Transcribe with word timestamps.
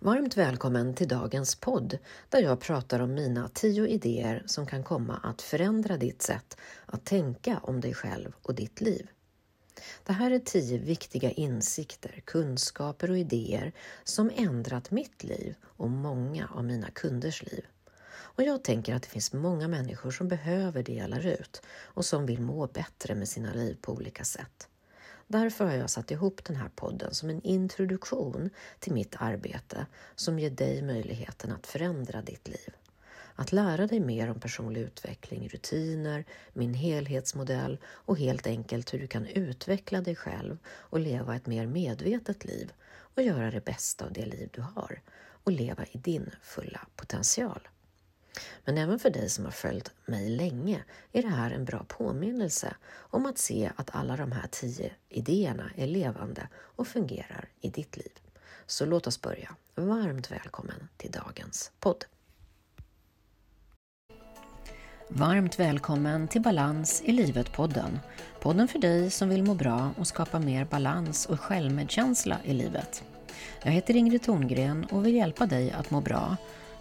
Varmt 0.00 0.36
välkommen 0.36 0.94
till 0.94 1.08
dagens 1.08 1.54
podd 1.54 1.98
där 2.28 2.42
jag 2.42 2.60
pratar 2.60 3.00
om 3.00 3.14
mina 3.14 3.48
tio 3.48 3.86
idéer 3.86 4.42
som 4.46 4.66
kan 4.66 4.84
komma 4.84 5.20
att 5.22 5.42
förändra 5.42 5.96
ditt 5.96 6.22
sätt 6.22 6.56
att 6.86 7.04
tänka 7.04 7.58
om 7.62 7.80
dig 7.80 7.94
själv 7.94 8.32
och 8.42 8.54
ditt 8.54 8.80
liv. 8.80 9.10
Det 10.04 10.12
här 10.12 10.30
är 10.30 10.38
tio 10.38 10.78
viktiga 10.78 11.30
insikter, 11.30 12.22
kunskaper 12.24 13.10
och 13.10 13.18
idéer 13.18 13.72
som 14.04 14.30
ändrat 14.34 14.90
mitt 14.90 15.24
liv 15.24 15.54
och 15.64 15.90
många 15.90 16.48
av 16.54 16.64
mina 16.64 16.90
kunders 16.90 17.42
liv. 17.42 17.64
Och 18.10 18.42
jag 18.42 18.64
tänker 18.64 18.94
att 18.94 19.02
det 19.02 19.08
finns 19.08 19.32
många 19.32 19.68
människor 19.68 20.10
som 20.10 20.28
behöver 20.28 20.82
delar 20.82 21.26
ut 21.26 21.62
och 21.82 22.04
som 22.04 22.26
vill 22.26 22.40
må 22.40 22.66
bättre 22.66 23.14
med 23.14 23.28
sina 23.28 23.54
liv 23.54 23.78
på 23.80 23.92
olika 23.92 24.24
sätt. 24.24 24.68
Därför 25.30 25.64
har 25.64 25.74
jag 25.74 25.90
satt 25.90 26.10
ihop 26.10 26.44
den 26.44 26.56
här 26.56 26.68
podden 26.68 27.14
som 27.14 27.30
en 27.30 27.42
introduktion 27.42 28.50
till 28.78 28.92
mitt 28.92 29.16
arbete 29.18 29.86
som 30.14 30.38
ger 30.38 30.50
dig 30.50 30.82
möjligheten 30.82 31.52
att 31.52 31.66
förändra 31.66 32.22
ditt 32.22 32.48
liv. 32.48 32.74
Att 33.34 33.52
lära 33.52 33.86
dig 33.86 34.00
mer 34.00 34.30
om 34.30 34.40
personlig 34.40 34.80
utveckling, 34.80 35.48
rutiner, 35.48 36.24
min 36.52 36.74
helhetsmodell 36.74 37.78
och 37.86 38.18
helt 38.18 38.46
enkelt 38.46 38.94
hur 38.94 38.98
du 38.98 39.06
kan 39.06 39.26
utveckla 39.26 40.00
dig 40.00 40.16
själv 40.16 40.58
och 40.66 41.00
leva 41.00 41.36
ett 41.36 41.46
mer 41.46 41.66
medvetet 41.66 42.44
liv 42.44 42.72
och 42.88 43.22
göra 43.22 43.50
det 43.50 43.64
bästa 43.64 44.04
av 44.04 44.12
det 44.12 44.26
liv 44.26 44.48
du 44.52 44.60
har 44.60 45.00
och 45.44 45.52
leva 45.52 45.84
i 45.84 45.98
din 45.98 46.30
fulla 46.42 46.86
potential. 46.96 47.68
Men 48.64 48.78
även 48.78 48.98
för 48.98 49.10
dig 49.10 49.28
som 49.28 49.44
har 49.44 49.52
följt 49.52 49.90
mig 50.06 50.28
länge 50.28 50.84
är 51.12 51.22
det 51.22 51.28
här 51.28 51.50
en 51.50 51.64
bra 51.64 51.84
påminnelse 51.88 52.74
om 52.90 53.26
att 53.26 53.38
se 53.38 53.70
att 53.76 53.94
alla 53.94 54.16
de 54.16 54.32
här 54.32 54.46
tio 54.50 54.92
idéerna 55.08 55.70
är 55.76 55.86
levande 55.86 56.48
och 56.54 56.88
fungerar 56.88 57.48
i 57.60 57.70
ditt 57.70 57.96
liv. 57.96 58.12
Så 58.66 58.86
låt 58.86 59.06
oss 59.06 59.20
börja. 59.20 59.56
Varmt 59.74 60.30
välkommen 60.30 60.88
till 60.96 61.10
dagens 61.10 61.72
podd. 61.80 62.04
Varmt 65.10 65.58
välkommen 65.58 66.28
till 66.28 66.42
Balans 66.42 67.02
i 67.04 67.12
livet-podden. 67.12 67.98
Podden 68.40 68.68
för 68.68 68.78
dig 68.78 69.10
som 69.10 69.28
vill 69.28 69.42
må 69.42 69.54
bra 69.54 69.90
och 69.98 70.06
skapa 70.06 70.38
mer 70.38 70.64
balans 70.64 71.26
och 71.26 71.40
självmedkänsla 71.40 72.38
i 72.44 72.52
livet. 72.52 73.04
Jag 73.62 73.72
heter 73.72 73.96
Ingrid 73.96 74.22
Thorngren 74.22 74.84
och 74.84 75.06
vill 75.06 75.14
hjälpa 75.14 75.46
dig 75.46 75.70
att 75.70 75.90
må 75.90 76.00
bra 76.00 76.36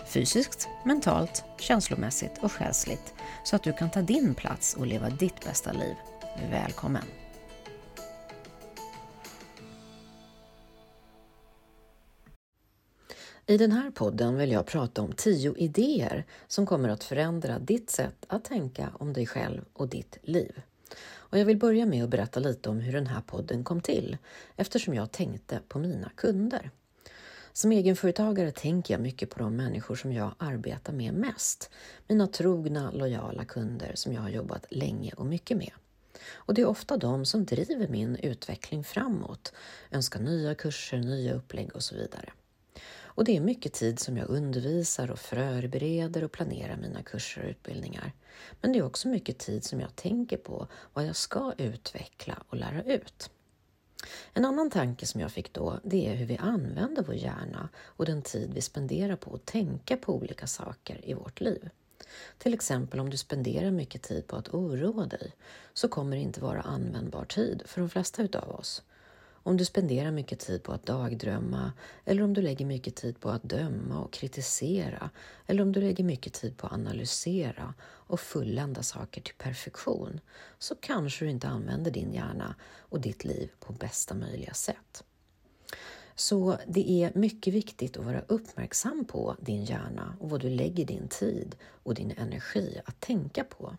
fysiskt, 0.08 0.68
mentalt, 0.86 1.44
känslomässigt 1.60 2.38
och 2.42 2.52
själsligt 2.52 3.14
så 3.44 3.56
att 3.56 3.64
du 3.64 3.74
kan 3.74 3.92
ta 3.92 4.02
din 4.02 4.36
plats 4.36 4.74
och 4.74 4.88
leva 4.88 5.10
ditt 5.10 5.46
bästa 5.46 5.72
liv. 5.72 5.96
Välkommen! 6.52 7.04
I 13.50 13.58
den 13.58 13.72
här 13.72 13.92
podden 13.92 14.38
vill 14.38 14.52
jag 14.52 14.66
prata 14.66 15.02
om 15.02 15.12
tio 15.12 15.56
idéer 15.58 16.26
som 16.48 16.66
kommer 16.66 16.90
att 16.90 17.04
förändra 17.04 17.60
ditt 17.60 17.90
sätt 17.90 18.26
att 18.28 18.44
tänka 18.44 18.92
om 19.00 19.14
dig 19.14 19.26
själv 19.26 19.62
och 19.74 19.88
ditt 19.88 20.18
liv. 20.22 20.62
Och 21.30 21.40
jag 21.40 21.46
vill 21.46 21.58
börja 21.58 21.86
med 21.86 22.04
att 22.04 22.10
berätta 22.10 22.40
lite 22.40 22.70
om 22.70 22.80
hur 22.80 22.94
den 22.94 23.08
här 23.08 23.22
podden 23.22 23.64
kom 23.64 23.82
till 23.82 24.18
eftersom 24.56 24.94
jag 24.94 25.12
tänkte 25.12 25.60
på 25.68 25.80
mina 25.80 26.12
kunder. 26.16 26.72
Som 27.58 27.72
egenföretagare 27.72 28.52
tänker 28.52 28.94
jag 28.94 29.02
mycket 29.02 29.30
på 29.30 29.40
de 29.40 29.56
människor 29.56 29.96
som 29.96 30.14
jag 30.14 30.36
arbetar 30.38 30.94
med 30.94 31.14
mest. 31.14 31.70
Mina 32.08 32.28
trogna, 32.28 32.92
lojala 32.92 33.46
kunder 33.46 33.92
som 33.96 34.14
jag 34.14 34.22
har 34.22 34.30
jobbat 34.30 34.66
länge 34.70 35.14
och 35.14 35.26
mycket 35.26 35.58
med. 35.58 35.72
Och 36.34 36.54
det 36.54 36.62
är 36.62 36.66
ofta 36.66 36.98
de 36.98 37.26
som 37.26 37.46
driver 37.46 37.88
min 37.88 38.16
utveckling 38.16 38.84
framåt, 38.84 39.54
önskar 39.92 40.20
nya 40.20 40.56
kurser, 40.56 40.98
nya 40.98 41.34
upplägg 41.34 41.76
och 41.76 41.84
så 41.84 41.96
vidare. 41.96 42.32
Och 43.02 43.24
det 43.24 43.38
är 43.38 43.42
mycket 43.42 43.74
tid 43.74 44.00
som 44.00 44.18
jag 44.18 44.30
undervisar 44.30 45.12
och 45.12 45.20
förbereder 45.20 46.24
och 46.24 46.32
planerar 46.32 46.78
mina 46.78 47.04
kurser 47.04 47.44
och 47.44 47.50
utbildningar. 47.50 48.14
Men 48.62 48.72
det 48.74 48.80
är 48.80 48.84
också 48.84 49.08
mycket 49.08 49.38
tid 49.38 49.64
som 49.64 49.80
jag 49.80 49.96
tänker 49.96 50.38
på 50.38 50.68
vad 50.94 51.06
jag 51.06 51.16
ska 51.16 51.54
utveckla 51.58 52.44
och 52.50 52.58
lära 52.58 52.84
ut. 52.84 53.30
En 54.34 54.46
annan 54.46 54.70
tanke 54.70 55.06
som 55.06 55.22
jag 55.22 55.32
fick 55.32 55.54
då, 55.54 55.80
det 55.84 56.08
är 56.08 56.16
hur 56.16 56.26
vi 56.26 56.38
använder 56.38 57.04
vår 57.04 57.16
hjärna 57.16 57.70
och 57.86 58.06
den 58.06 58.22
tid 58.22 58.54
vi 58.54 58.62
spenderar 58.62 59.16
på 59.16 59.36
att 59.36 59.46
tänka 59.46 59.98
på 59.98 60.16
olika 60.16 60.48
saker 60.48 61.00
i 61.04 61.14
vårt 61.14 61.42
liv. 61.42 61.70
Till 62.38 62.54
exempel 62.54 63.00
om 63.00 63.10
du 63.10 63.18
spenderar 63.18 63.72
mycket 63.72 64.02
tid 64.02 64.28
på 64.28 64.36
att 64.36 64.54
oroa 64.54 65.06
dig 65.06 65.32
så 65.74 65.88
kommer 65.88 66.16
det 66.16 66.22
inte 66.22 66.42
vara 66.42 66.62
användbar 66.62 67.26
tid 67.26 67.62
för 67.66 67.82
de 67.82 67.90
flesta 67.90 68.24
utav 68.24 68.50
oss. 68.50 68.82
Om 69.48 69.58
du 69.58 69.66
spenderar 69.66 70.12
mycket 70.12 70.40
tid 70.40 70.64
på 70.64 70.72
att 70.72 70.86
dagdrömma 70.86 71.72
eller 72.06 72.24
om 72.24 72.34
du 72.34 72.42
lägger 72.42 72.66
mycket 72.66 72.96
tid 72.96 73.20
på 73.20 73.30
att 73.30 73.44
döma 73.44 74.00
och 74.00 74.14
kritisera 74.14 75.10
eller 75.46 75.64
om 75.64 75.72
du 75.72 75.82
lägger 75.82 76.04
mycket 76.04 76.34
tid 76.34 76.58
på 76.58 76.68
att 76.68 76.74
analysera 76.74 77.74
och 77.82 78.20
fullända 78.20 78.84
saker 78.84 79.22
till 79.22 79.34
perfektion 79.38 80.20
så 80.60 80.76
kanske 80.76 81.26
du 81.26 81.32
inte 81.32 81.48
använder 81.48 81.92
din 81.92 82.14
hjärna 82.14 82.56
och 82.78 83.02
ditt 83.02 83.26
liv 83.26 83.50
på 83.60 83.74
bästa 83.74 84.14
möjliga 84.14 84.54
sätt. 84.54 85.04
Så 86.16 86.58
det 86.68 86.92
är 86.92 87.12
mycket 87.16 87.54
viktigt 87.54 87.98
att 87.98 88.06
vara 88.06 88.22
uppmärksam 88.28 89.06
på 89.06 89.36
din 89.40 89.66
hjärna 89.66 90.18
och 90.20 90.30
vad 90.30 90.42
du 90.42 90.50
lägger 90.50 90.86
din 90.86 91.08
tid 91.08 91.56
och 91.84 91.94
din 91.94 92.14
energi 92.18 92.82
att 92.86 93.00
tänka 93.00 93.44
på. 93.44 93.78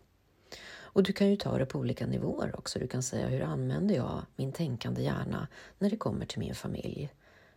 Och 0.99 1.03
du 1.03 1.13
kan 1.13 1.29
ju 1.29 1.35
ta 1.35 1.57
det 1.57 1.65
på 1.65 1.79
olika 1.79 2.07
nivåer 2.07 2.59
också. 2.59 2.79
Du 2.79 2.87
kan 2.87 3.03
säga 3.03 3.27
hur 3.27 3.41
använder 3.41 3.95
jag 3.95 4.25
min 4.35 4.51
tänkande 4.51 5.01
hjärna 5.01 5.47
när 5.77 5.89
det 5.89 5.97
kommer 5.97 6.25
till 6.25 6.39
min 6.39 6.55
familj, 6.55 7.13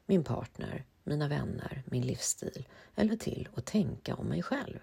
min 0.06 0.24
partner, 0.24 0.84
mina 1.04 1.28
vänner, 1.28 1.82
min 1.86 2.02
livsstil 2.02 2.68
eller 2.94 3.16
till 3.16 3.48
att 3.54 3.66
tänka 3.66 4.14
om 4.14 4.26
mig 4.26 4.42
själv. 4.42 4.78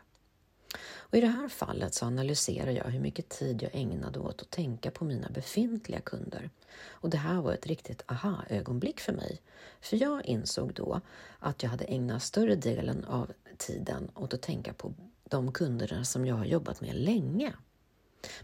Och 0.98 1.18
I 1.18 1.22
det 1.22 1.28
här 1.28 1.50
fallet 1.50 1.94
så 1.94 2.06
analyserar 2.06 2.72
jag 2.72 2.84
hur 2.84 3.00
mycket 3.00 3.30
tid 3.30 3.62
jag 3.64 3.72
ägnade 3.74 4.20
åt 4.20 4.42
att 4.42 4.50
tänka 4.50 4.92
på 4.92 5.06
mina 5.06 5.30
befintliga 5.30 6.02
kunder. 6.02 6.50
Och 6.90 7.10
det 7.10 7.18
här 7.18 7.42
var 7.42 7.54
ett 7.54 7.68
riktigt 7.68 8.04
aha-ögonblick 8.08 9.00
för 9.00 9.14
mig. 9.14 9.42
För 9.82 9.98
jag 9.98 10.26
insåg 10.26 10.74
då 10.74 11.02
att 11.40 11.64
jag 11.64 11.70
hade 11.70 11.86
ägnat 11.86 12.24
större 12.24 12.56
delen 12.56 13.06
av 13.06 13.32
tiden 13.58 14.12
åt 14.16 14.34
att 14.34 14.42
tänka 14.42 14.74
på 14.74 14.94
de 15.24 15.52
kunderna 15.52 16.06
som 16.06 16.26
jag 16.26 16.36
har 16.36 16.46
jobbat 16.46 16.82
med 16.82 16.96
länge. 16.96 17.54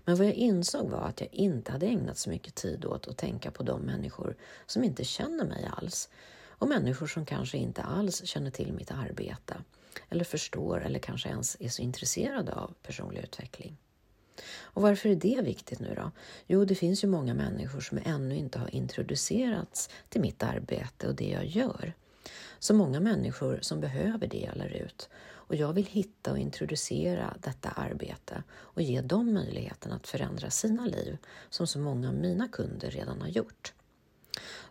Men 0.06 0.16
vad 0.16 0.28
jag 0.28 0.34
insåg 0.34 0.90
var 0.90 1.02
att 1.02 1.22
jag 1.22 1.34
inte 1.34 1.72
hade 1.72 1.86
ägnat 1.86 2.18
så 2.18 2.30
mycket 2.30 2.56
tid 2.56 2.86
åt 2.86 3.08
att 3.08 3.18
tänka 3.18 3.52
på 3.52 3.63
de 3.63 3.81
människor 3.81 4.36
som 4.66 4.84
inte 4.84 5.03
känner 5.03 5.46
mig 5.46 5.69
alls 5.78 6.09
och 6.47 6.68
människor 6.68 7.08
som 7.08 7.25
kanske 7.25 7.58
inte 7.58 7.84
alls 7.84 8.25
känner 8.25 8.52
till 8.52 8.74
mitt 8.74 8.91
arbete 8.91 9.58
eller 10.09 10.24
förstår 10.24 10.86
eller 10.86 11.00
kanske 11.00 11.30
ens 11.30 11.58
är 11.59 11.69
så 11.69 11.81
intresserade 11.81 12.53
av 12.53 12.74
personlig 12.84 13.22
utveckling. 13.22 13.78
Och 14.59 14.81
varför 14.81 15.09
är 15.09 15.16
det 15.16 15.41
viktigt 15.41 15.80
nu 15.80 15.94
då? 15.96 16.12
Jo, 16.47 16.66
det 16.66 16.75
finns 16.75 17.03
ju 17.03 17.07
många 17.07 17.34
människor 17.34 17.80
som 17.80 18.00
ännu 18.06 18.36
inte 18.36 18.59
har 18.59 18.75
introducerats 18.75 19.90
till 20.09 20.22
mitt 20.22 20.44
arbete 20.44 21.07
och 21.07 21.16
det 21.16 21.30
jag 21.30 21.46
gör. 21.46 21.94
Så 22.59 22.74
många 22.74 23.00
människor 23.00 23.59
som 23.62 23.80
behöver 23.80 24.28
det 24.28 24.40
jag 24.40 24.57
lär 24.57 24.74
ut 24.74 25.09
och 25.47 25.56
jag 25.56 25.73
vill 25.73 25.85
hitta 25.85 26.31
och 26.31 26.38
introducera 26.38 27.38
detta 27.39 27.69
arbete 27.69 28.44
och 28.53 28.81
ge 28.81 29.01
dem 29.01 29.33
möjligheten 29.33 29.91
att 29.91 30.07
förändra 30.07 30.50
sina 30.50 30.85
liv 30.85 31.17
som 31.50 31.67
så 31.67 31.79
många 31.79 32.07
av 32.07 32.16
mina 32.16 32.47
kunder 32.47 32.91
redan 32.91 33.22
har 33.22 33.28
gjort. 33.28 33.73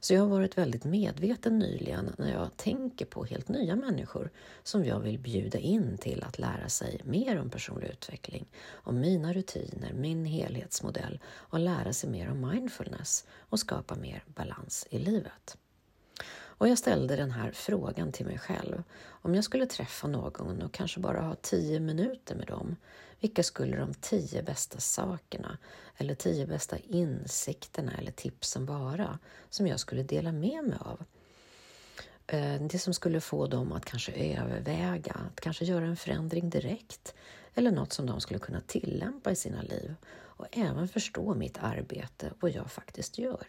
Så 0.00 0.14
jag 0.14 0.20
har 0.20 0.28
varit 0.28 0.58
väldigt 0.58 0.84
medveten 0.84 1.58
nyligen 1.58 2.14
när 2.18 2.32
jag 2.32 2.56
tänker 2.56 3.04
på 3.04 3.24
helt 3.24 3.48
nya 3.48 3.76
människor 3.76 4.30
som 4.62 4.84
jag 4.84 5.00
vill 5.00 5.18
bjuda 5.18 5.58
in 5.58 5.98
till 5.98 6.22
att 6.22 6.38
lära 6.38 6.68
sig 6.68 7.00
mer 7.04 7.41
om 7.41 7.50
personlig 7.50 7.88
utveckling, 7.88 8.46
om 8.70 9.00
mina 9.00 9.32
rutiner, 9.32 9.92
min 9.92 10.24
helhetsmodell 10.24 11.20
och 11.26 11.58
lära 11.58 11.92
sig 11.92 12.10
mer 12.10 12.30
om 12.30 12.50
mindfulness 12.50 13.26
och 13.38 13.60
skapa 13.60 13.94
mer 13.94 14.24
balans 14.26 14.86
i 14.91 14.98
livet. 14.98 15.56
Och 16.59 16.69
jag 16.69 16.78
ställde 16.78 17.16
den 17.16 17.31
här 17.31 17.50
frågan 17.53 18.12
till 18.12 18.26
mig 18.26 18.38
själv. 18.38 18.82
Om 19.06 19.34
jag 19.34 19.45
skulle 19.45 19.66
träffa 19.66 20.09
någon 20.09 20.62
och 20.62 20.72
kanske 20.72 21.01
bara 21.01 21.21
ha 21.21 21.34
tio 21.34 21.80
minuter 21.80 22.34
med 22.34 22.47
dem, 22.47 22.77
vilka 23.21 23.42
skulle 23.42 23.77
de 23.77 23.95
tio 23.95 24.42
bästa 24.42 24.80
sakerna 24.80 25.59
eller 25.97 26.15
tio 26.15 26.47
bästa 26.47 26.78
insikterna 26.78 27.92
eller 27.98 28.12
tipsen 28.12 28.66
vara 28.66 29.18
som 29.51 29.66
jag 29.66 29.80
skulle 29.80 30.03
dela 30.03 30.33
med 30.33 30.65
mig 30.65 30.78
av? 30.80 31.04
Eh, 32.27 32.62
det 32.62 32.78
som 32.78 32.95
skulle 32.95 33.21
få 33.21 33.47
dem 33.47 33.72
att 33.72 33.84
kanske 33.84 34.12
överväga, 34.12 35.12
att 35.12 35.41
kanske 35.41 35.65
göra 35.65 35.84
en 35.84 35.97
förändring 35.97 36.51
direkt 36.51 37.15
eller 37.54 37.71
något 37.71 37.92
som 37.92 38.06
de 38.06 38.21
skulle 38.21 38.41
kunna 38.41 38.60
tillämpa 38.60 39.30
i 39.30 39.36
sina 39.36 39.62
liv 39.62 39.95
och 40.15 40.47
även 40.51 40.89
förstå 40.89 41.34
mitt 41.34 41.59
arbete 41.59 42.30
och 42.30 42.36
vad 42.41 42.51
jag 42.51 42.71
faktiskt 42.71 43.18
gör. 43.18 43.47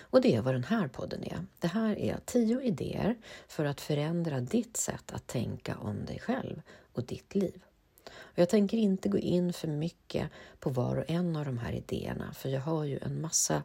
Och 0.00 0.20
det 0.20 0.34
är 0.34 0.42
vad 0.42 0.54
den 0.54 0.64
här 0.64 0.88
podden 0.88 1.24
är. 1.24 1.46
Det 1.58 1.68
här 1.68 1.98
är 1.98 2.18
tio 2.24 2.60
idéer 2.62 3.16
för 3.48 3.64
att 3.64 3.80
förändra 3.80 4.40
ditt 4.40 4.76
sätt 4.76 5.12
att 5.12 5.26
tänka 5.26 5.76
om 5.76 6.04
dig 6.04 6.20
själv 6.20 6.62
och 6.92 7.04
ditt 7.04 7.34
liv. 7.34 7.62
Och 8.08 8.38
jag 8.38 8.48
tänker 8.48 8.76
inte 8.76 9.08
gå 9.08 9.18
in 9.18 9.52
för 9.52 9.68
mycket 9.68 10.30
på 10.60 10.70
var 10.70 10.96
och 10.96 11.10
en 11.10 11.36
av 11.36 11.44
de 11.44 11.58
här 11.58 11.72
idéerna, 11.72 12.32
för 12.32 12.48
jag 12.48 12.60
har 12.60 12.84
ju 12.84 12.98
en 12.98 13.20
massa 13.20 13.62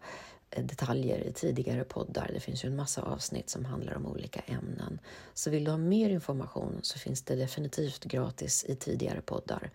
eh, 0.50 0.66
detaljer 0.66 1.20
i 1.20 1.34
tidigare 1.34 1.84
poddar. 1.84 2.32
Det 2.34 2.40
finns 2.40 2.66
ju 2.66 2.68
en 2.68 2.76
massa 2.76 3.02
avsnitt 3.02 3.50
som 3.50 3.66
handlar 3.66 3.96
om 3.96 4.06
olika 4.06 4.40
ämnen. 4.40 5.00
Så 5.34 5.50
vill 5.50 5.64
du 5.64 5.72
ha 5.72 5.78
mer 5.78 6.10
information 6.10 6.80
så 6.82 7.00
finns 7.00 7.22
det 7.22 7.36
definitivt 7.36 8.04
gratis 8.04 8.66
i 8.68 8.76
tidigare 8.76 9.22
poddar. 9.22 9.72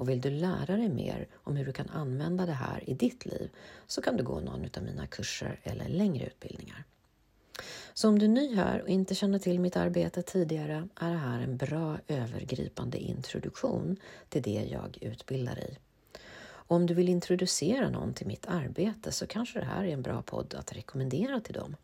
Och 0.00 0.08
vill 0.08 0.20
du 0.20 0.30
lära 0.30 0.76
dig 0.76 0.88
mer 0.88 1.26
om 1.34 1.56
hur 1.56 1.64
du 1.64 1.72
kan 1.72 1.88
använda 1.88 2.46
det 2.46 2.52
här 2.52 2.90
i 2.90 2.94
ditt 2.94 3.26
liv 3.26 3.50
så 3.86 4.02
kan 4.02 4.16
du 4.16 4.24
gå 4.24 4.40
någon 4.40 4.68
av 4.76 4.82
mina 4.82 5.06
kurser 5.06 5.60
eller 5.62 5.88
längre 5.88 6.26
utbildningar. 6.26 6.84
Så 7.94 8.08
om 8.08 8.18
du 8.18 8.24
är 8.24 8.30
ny 8.30 8.54
här 8.54 8.82
och 8.82 8.88
inte 8.88 9.14
känner 9.14 9.38
till 9.38 9.60
mitt 9.60 9.76
arbete 9.76 10.22
tidigare 10.22 10.88
är 10.96 11.10
det 11.10 11.16
här 11.16 11.40
en 11.40 11.56
bra 11.56 11.98
övergripande 12.08 12.98
introduktion 12.98 13.96
till 14.28 14.42
det 14.42 14.68
jag 14.70 14.98
utbildar 15.00 15.58
i. 15.58 15.78
Och 16.42 16.76
om 16.76 16.86
du 16.86 16.94
vill 16.94 17.08
introducera 17.08 17.90
någon 17.90 18.14
till 18.14 18.26
mitt 18.26 18.46
arbete 18.46 19.12
så 19.12 19.26
kanske 19.26 19.58
det 19.58 19.66
här 19.66 19.84
är 19.84 19.92
en 19.92 20.02
bra 20.02 20.22
podd 20.22 20.54
att 20.54 20.72
rekommendera 20.72 21.40
till 21.40 21.54
dem. 21.54 21.76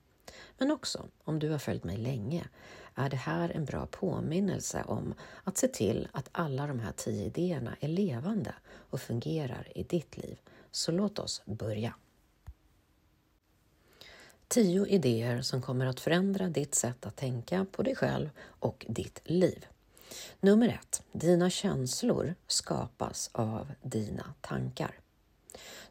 Men 0.59 0.71
också, 0.71 1.07
om 1.25 1.39
du 1.39 1.51
har 1.51 1.59
följt 1.59 1.85
mig 1.85 1.97
länge, 1.97 2.45
är 2.97 3.11
det 3.11 3.17
här 3.17 3.51
en 3.55 3.65
bra 3.65 3.87
påminnelse 3.87 4.85
om 4.87 5.15
att 5.45 5.57
se 5.59 5.69
till 5.69 6.09
att 6.13 6.29
alla 6.33 6.67
de 6.67 6.81
här 6.81 6.93
tio 6.93 7.27
idéerna 7.27 7.77
är 7.81 7.89
levande 7.89 8.55
och 8.67 9.01
fungerar 9.01 9.73
i 9.75 9.83
ditt 9.83 10.17
liv. 10.17 10.39
Så 10.71 10.93
låt 10.93 11.19
oss 11.19 11.43
börja. 11.45 11.95
Tio 14.49 14.87
idéer 14.87 15.43
som 15.43 15.63
kommer 15.63 15.87
att 15.87 16.01
förändra 16.01 16.49
ditt 16.49 16.75
sätt 16.75 17.07
att 17.07 17.17
tänka 17.17 17.67
på 17.73 17.83
dig 17.83 17.97
själv 17.97 18.31
och 18.41 18.87
ditt 18.89 19.21
liv. 19.25 19.67
Nummer 20.41 20.69
ett. 20.69 21.03
Dina 21.13 21.51
känslor 21.51 22.35
skapas 22.47 23.31
av 23.33 23.73
dina 23.83 24.35
tankar. 24.41 24.99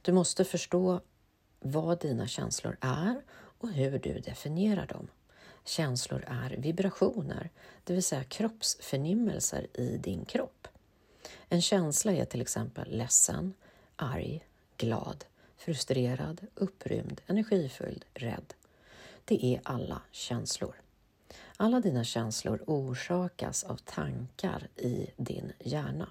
Du 0.02 0.12
måste 0.12 0.46
förstå 0.46 1.02
vad 1.60 2.02
dina 2.02 2.28
känslor 2.28 2.78
är 2.82 3.22
och 3.60 3.70
hur 3.70 4.00
du 4.00 4.20
definierar 4.20 4.88
dem. 4.88 5.08
Känslor 5.66 6.24
är 6.28 6.50
vibrationer, 6.58 7.50
det 7.84 7.94
vill 7.94 8.04
säga 8.04 8.24
kroppsförnimmelser 8.24 9.68
i 9.74 9.98
din 9.98 10.26
kropp. 10.26 10.68
En 11.50 11.62
känsla 11.62 12.14
är 12.14 12.26
till 12.26 12.42
exempel 12.42 12.98
ledsen, 12.98 13.54
arg, 13.96 14.46
glad, 14.78 15.26
frustrerad, 15.58 16.48
upprymd, 16.56 17.22
energifylld, 17.28 18.06
rädd. 18.14 18.54
Det 19.26 19.46
är 19.46 19.62
alla 19.64 20.02
känslor. 20.12 20.76
Alla 21.58 21.80
dina 21.80 22.04
känslor 22.04 22.64
orsakas 22.68 23.64
av 23.64 23.78
tankar 23.78 24.68
i 24.76 25.08
din 25.18 25.52
hjärna. 25.60 26.10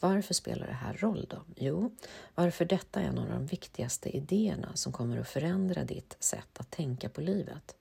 Varför 0.00 0.34
spelar 0.34 0.66
det 0.66 0.72
här 0.72 0.94
roll 0.94 1.26
då? 1.30 1.42
Jo, 1.56 1.90
varför 2.34 2.64
detta 2.64 3.00
är 3.00 3.04
en 3.04 3.18
av 3.18 3.28
de 3.28 3.46
viktigaste 3.46 4.16
idéerna 4.16 4.76
som 4.76 4.92
kommer 4.92 5.18
att 5.18 5.28
förändra 5.28 5.84
ditt 5.84 6.16
sätt 6.20 6.58
att 6.60 6.70
tänka 6.70 7.08
på 7.08 7.20
livet. 7.20 7.76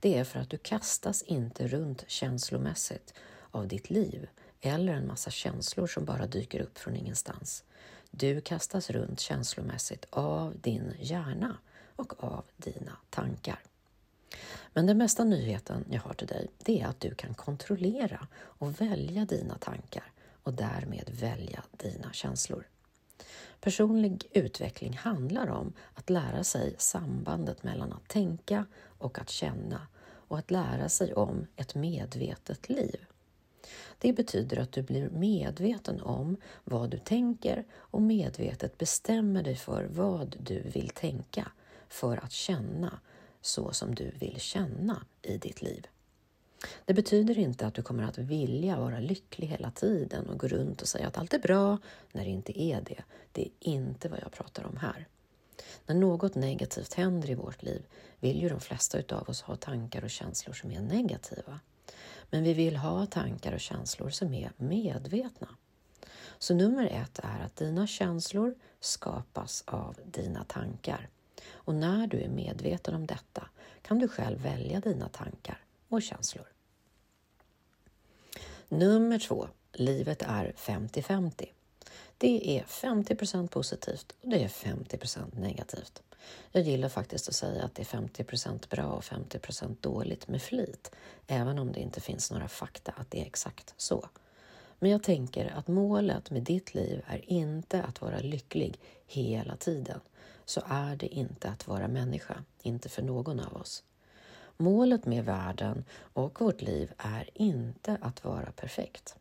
Det 0.00 0.18
är 0.18 0.24
för 0.24 0.40
att 0.40 0.50
du 0.50 0.58
kastas 0.58 1.22
inte 1.22 1.68
runt 1.68 2.04
känslomässigt 2.06 3.14
av 3.50 3.68
ditt 3.68 3.90
liv 3.90 4.28
eller 4.60 4.92
en 4.92 5.06
massa 5.06 5.30
känslor 5.30 5.86
som 5.86 6.04
bara 6.04 6.26
dyker 6.26 6.60
upp 6.60 6.78
från 6.78 6.96
ingenstans. 6.96 7.64
Du 8.10 8.40
kastas 8.40 8.90
runt 8.90 9.20
känslomässigt 9.20 10.06
av 10.10 10.60
din 10.60 10.92
hjärna 11.00 11.56
och 11.96 12.24
av 12.24 12.44
dina 12.56 12.96
tankar. 13.10 13.58
Men 14.72 14.86
den 14.86 14.98
bästa 14.98 15.24
nyheten 15.24 15.84
jag 15.90 16.00
har 16.00 16.14
till 16.14 16.26
dig, 16.26 16.48
det 16.58 16.80
är 16.80 16.86
att 16.86 17.00
du 17.00 17.14
kan 17.14 17.34
kontrollera 17.34 18.26
och 18.34 18.80
välja 18.80 19.24
dina 19.24 19.58
tankar 19.58 20.12
och 20.42 20.54
därmed 20.54 21.10
välja 21.12 21.62
dina 21.70 22.12
känslor. 22.12 22.64
Personlig 23.60 24.28
utveckling 24.32 24.96
handlar 24.96 25.46
om 25.48 25.72
att 25.94 26.10
lära 26.10 26.44
sig 26.44 26.74
sambandet 26.78 27.62
mellan 27.62 27.92
att 27.92 28.08
tänka 28.08 28.66
och 28.98 29.18
att 29.18 29.30
känna 29.30 29.86
och 30.02 30.38
att 30.38 30.50
lära 30.50 30.88
sig 30.88 31.14
om 31.14 31.46
ett 31.56 31.74
medvetet 31.74 32.68
liv. 32.68 33.04
Det 33.98 34.12
betyder 34.12 34.58
att 34.58 34.72
du 34.72 34.82
blir 34.82 35.10
medveten 35.10 36.00
om 36.00 36.36
vad 36.64 36.90
du 36.90 36.98
tänker 36.98 37.64
och 37.74 38.02
medvetet 38.02 38.78
bestämmer 38.78 39.42
dig 39.42 39.56
för 39.56 39.84
vad 39.84 40.36
du 40.40 40.60
vill 40.60 40.88
tänka 40.88 41.52
för 41.88 42.16
att 42.16 42.32
känna 42.32 43.00
så 43.40 43.72
som 43.72 43.94
du 43.94 44.10
vill 44.10 44.40
känna 44.40 45.06
i 45.22 45.38
ditt 45.38 45.62
liv. 45.62 45.86
Det 46.84 46.94
betyder 46.94 47.38
inte 47.38 47.66
att 47.66 47.74
du 47.74 47.82
kommer 47.82 48.02
att 48.02 48.18
vilja 48.18 48.80
vara 48.80 48.98
lycklig 48.98 49.48
hela 49.48 49.70
tiden 49.70 50.28
och 50.28 50.38
gå 50.38 50.48
runt 50.48 50.82
och 50.82 50.88
säga 50.88 51.06
att 51.06 51.18
allt 51.18 51.34
är 51.34 51.38
bra 51.38 51.78
när 52.12 52.24
det 52.24 52.30
inte 52.30 52.62
är 52.62 52.80
det. 52.80 53.02
Det 53.32 53.42
är 53.42 53.50
inte 53.60 54.08
vad 54.08 54.20
jag 54.20 54.32
pratar 54.32 54.64
om 54.64 54.76
här. 54.76 55.08
När 55.86 55.94
något 55.94 56.34
negativt 56.34 56.94
händer 56.94 57.30
i 57.30 57.34
vårt 57.34 57.62
liv 57.62 57.82
vill 58.20 58.42
ju 58.42 58.48
de 58.48 58.60
flesta 58.60 58.98
utav 58.98 59.28
oss 59.28 59.42
ha 59.42 59.56
tankar 59.56 60.04
och 60.04 60.10
känslor 60.10 60.54
som 60.54 60.70
är 60.70 60.80
negativa. 60.80 61.60
Men 62.30 62.44
vi 62.44 62.54
vill 62.54 62.76
ha 62.76 63.06
tankar 63.06 63.52
och 63.52 63.60
känslor 63.60 64.10
som 64.10 64.34
är 64.34 64.52
medvetna. 64.56 65.48
Så 66.38 66.54
nummer 66.54 66.86
ett 66.86 67.18
är 67.18 67.44
att 67.44 67.56
dina 67.56 67.86
känslor 67.86 68.54
skapas 68.80 69.64
av 69.66 69.96
dina 70.04 70.44
tankar. 70.44 71.08
Och 71.50 71.74
när 71.74 72.06
du 72.06 72.20
är 72.20 72.28
medveten 72.28 72.94
om 72.94 73.06
detta 73.06 73.48
kan 73.82 73.98
du 73.98 74.08
själv 74.08 74.38
välja 74.42 74.80
dina 74.80 75.08
tankar 75.08 75.64
och 75.88 76.02
känslor. 76.02 76.46
Nummer 78.68 79.18
två. 79.18 79.48
Livet 79.72 80.22
är 80.22 80.52
50-50. 80.56 81.48
Det 82.18 82.58
är 82.58 82.62
50% 82.62 83.48
positivt 83.48 84.14
och 84.20 84.28
det 84.28 84.44
är 84.44 84.48
50% 84.48 85.40
negativt. 85.40 86.02
Jag 86.52 86.62
gillar 86.62 86.88
faktiskt 86.88 87.28
att 87.28 87.34
säga 87.34 87.64
att 87.64 87.74
det 87.74 87.82
är 87.82 87.98
50% 87.98 88.68
bra 88.68 88.84
och 88.84 89.02
50% 89.02 89.76
dåligt 89.80 90.28
med 90.28 90.42
flit, 90.42 90.92
även 91.26 91.58
om 91.58 91.72
det 91.72 91.80
inte 91.80 92.00
finns 92.00 92.30
några 92.30 92.48
fakta 92.48 92.92
att 92.96 93.10
det 93.10 93.20
är 93.20 93.26
exakt 93.26 93.74
så. 93.76 94.08
Men 94.78 94.90
jag 94.90 95.02
tänker 95.02 95.46
att 95.46 95.68
målet 95.68 96.30
med 96.30 96.42
ditt 96.42 96.74
liv 96.74 97.02
är 97.06 97.30
inte 97.30 97.82
att 97.82 98.00
vara 98.00 98.18
lycklig 98.18 98.80
hela 99.06 99.56
tiden, 99.56 100.00
så 100.44 100.62
är 100.66 100.96
det 100.96 101.06
inte 101.06 101.48
att 101.48 101.66
vara 101.66 101.88
människa, 101.88 102.44
inte 102.62 102.88
för 102.88 103.02
någon 103.02 103.40
av 103.40 103.56
oss. 103.56 103.84
Målet 104.60 105.06
med 105.06 105.24
världen 105.24 105.84
och 105.98 106.40
vårt 106.40 106.62
liv 106.62 106.92
är 106.98 107.30
inte 107.34 107.98
att 108.00 108.24
vara 108.24 108.52
perfekt. 108.52 109.16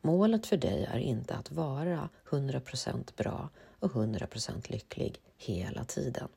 Målet 0.00 0.46
för 0.46 0.56
dig 0.56 0.84
är 0.84 0.98
inte 0.98 1.34
att 1.34 1.50
vara 1.50 2.08
100% 2.30 3.16
bra 3.16 3.48
och 3.78 3.92
100% 3.92 4.72
lycklig 4.72 5.20
hela 5.36 5.84
tiden. 5.84 6.28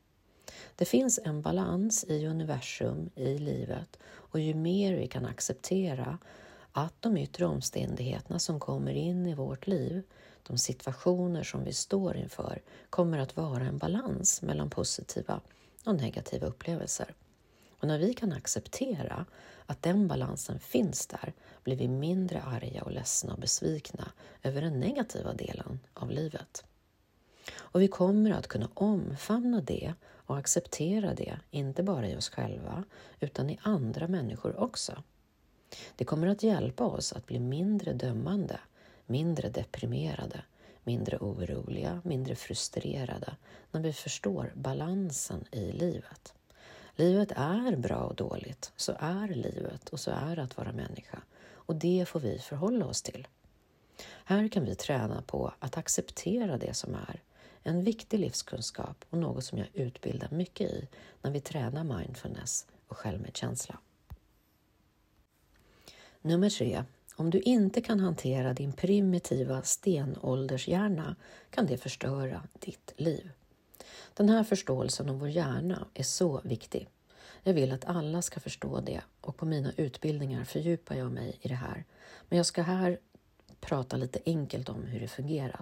Det 0.75 0.85
finns 0.85 1.19
en 1.23 1.41
balans 1.41 2.05
i 2.07 2.27
universum, 2.27 3.09
i 3.15 3.37
livet 3.37 3.99
och 4.05 4.39
ju 4.39 4.53
mer 4.53 4.93
vi 4.93 5.07
kan 5.07 5.25
acceptera 5.25 6.17
att 6.71 7.01
de 7.01 7.17
yttre 7.17 7.45
omständigheterna 7.45 8.39
som 8.39 8.59
kommer 8.59 8.91
in 8.91 9.25
i 9.25 9.33
vårt 9.33 9.67
liv, 9.67 10.03
de 10.43 10.57
situationer 10.57 11.43
som 11.43 11.63
vi 11.63 11.73
står 11.73 12.17
inför, 12.17 12.61
kommer 12.89 13.17
att 13.17 13.37
vara 13.37 13.63
en 13.63 13.77
balans 13.77 14.41
mellan 14.41 14.69
positiva 14.69 15.41
och 15.85 15.95
negativa 15.95 16.47
upplevelser. 16.47 17.13
Och 17.79 17.87
när 17.87 17.99
vi 17.99 18.13
kan 18.13 18.31
acceptera 18.31 19.25
att 19.65 19.81
den 19.81 20.07
balansen 20.07 20.59
finns 20.59 21.07
där 21.07 21.33
blir 21.63 21.75
vi 21.75 21.87
mindre 21.87 22.41
arga 22.41 22.83
och 22.83 22.91
ledsna 22.91 23.33
och 23.33 23.39
besvikna 23.39 24.11
över 24.43 24.61
den 24.61 24.79
negativa 24.79 25.33
delen 25.33 25.79
av 25.93 26.11
livet. 26.11 26.65
Och 27.55 27.81
vi 27.81 27.87
kommer 27.87 28.31
att 28.31 28.47
kunna 28.47 28.69
omfamna 28.73 29.61
det 29.61 29.93
och 30.25 30.37
acceptera 30.37 31.13
det, 31.13 31.39
inte 31.51 31.83
bara 31.83 32.07
i 32.09 32.15
oss 32.15 32.29
själva, 32.29 32.83
utan 33.19 33.49
i 33.49 33.59
andra 33.61 34.07
människor 34.07 34.59
också. 34.59 35.03
Det 35.95 36.05
kommer 36.05 36.27
att 36.27 36.43
hjälpa 36.43 36.85
oss 36.85 37.13
att 37.13 37.25
bli 37.25 37.39
mindre 37.39 37.93
dömande, 37.93 38.59
mindre 39.05 39.49
deprimerade, 39.49 40.41
mindre 40.83 41.17
oroliga, 41.17 42.01
mindre 42.03 42.35
frustrerade 42.35 43.35
när 43.71 43.81
vi 43.81 43.93
förstår 43.93 44.51
balansen 44.55 45.45
i 45.51 45.71
livet. 45.71 46.33
Livet 46.99 47.31
är 47.35 47.75
bra 47.75 47.97
och 47.97 48.15
dåligt, 48.15 48.71
så 48.75 48.95
är 48.99 49.27
livet 49.27 49.89
och 49.89 49.99
så 49.99 50.11
är 50.11 50.35
det 50.35 50.43
att 50.43 50.57
vara 50.57 50.71
människa 50.71 51.21
och 51.53 51.75
det 51.75 52.05
får 52.07 52.19
vi 52.19 52.39
förhålla 52.39 52.85
oss 52.85 53.01
till. 53.01 53.27
Här 54.25 54.47
kan 54.47 54.65
vi 54.65 54.75
träna 54.75 55.21
på 55.21 55.53
att 55.59 55.77
acceptera 55.77 56.57
det 56.57 56.73
som 56.73 56.95
är, 56.95 57.21
en 57.63 57.83
viktig 57.83 58.19
livskunskap 58.19 59.05
och 59.09 59.17
något 59.17 59.43
som 59.43 59.57
jag 59.57 59.67
utbildar 59.73 60.29
mycket 60.31 60.71
i 60.71 60.87
när 61.21 61.31
vi 61.31 61.39
tränar 61.39 61.83
mindfulness 61.83 62.67
och 62.87 62.97
självmedkänsla. 62.97 63.79
Nummer 66.21 66.49
tre. 66.49 66.83
Om 67.15 67.29
du 67.29 67.39
inte 67.39 67.81
kan 67.81 67.99
hantera 67.99 68.53
din 68.53 68.73
primitiva 68.73 69.61
stenåldershjärna 69.61 71.15
kan 71.49 71.65
det 71.65 71.77
förstöra 71.77 72.43
ditt 72.59 72.93
liv. 72.97 73.31
Den 74.13 74.29
här 74.29 74.43
förståelsen 74.43 75.09
om 75.09 75.19
vår 75.19 75.29
hjärna 75.29 75.87
är 75.93 76.03
så 76.03 76.41
viktig. 76.43 76.89
Jag 77.43 77.53
vill 77.53 77.71
att 77.71 77.85
alla 77.85 78.21
ska 78.21 78.39
förstå 78.39 78.79
det 78.79 79.01
och 79.21 79.37
på 79.37 79.45
mina 79.45 79.71
utbildningar 79.77 80.43
fördjupar 80.43 80.95
jag 80.95 81.11
mig 81.11 81.39
i 81.41 81.47
det 81.47 81.55
här. 81.55 81.85
Men 82.29 82.37
jag 82.37 82.45
ska 82.45 82.61
här 82.61 82.99
prata 83.59 83.97
lite 83.97 84.19
enkelt 84.25 84.69
om 84.69 84.83
hur 84.83 84.99
det 84.99 85.07
fungerar. 85.07 85.61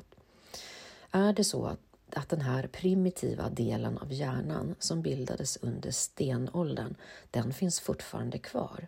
Är 1.12 1.34
det 1.34 1.44
så 1.44 1.66
att 1.66 1.80
att 2.16 2.30
den 2.30 2.42
här 2.42 2.68
primitiva 2.68 3.50
delen 3.50 3.98
av 3.98 4.14
hjärnan 4.14 4.76
som 4.80 5.02
bildades 5.02 5.58
under 5.58 5.92
stenåldern, 5.92 6.96
den 7.32 7.54
finns 7.54 7.80
fortfarande 7.80 8.38
kvar. 8.38 8.88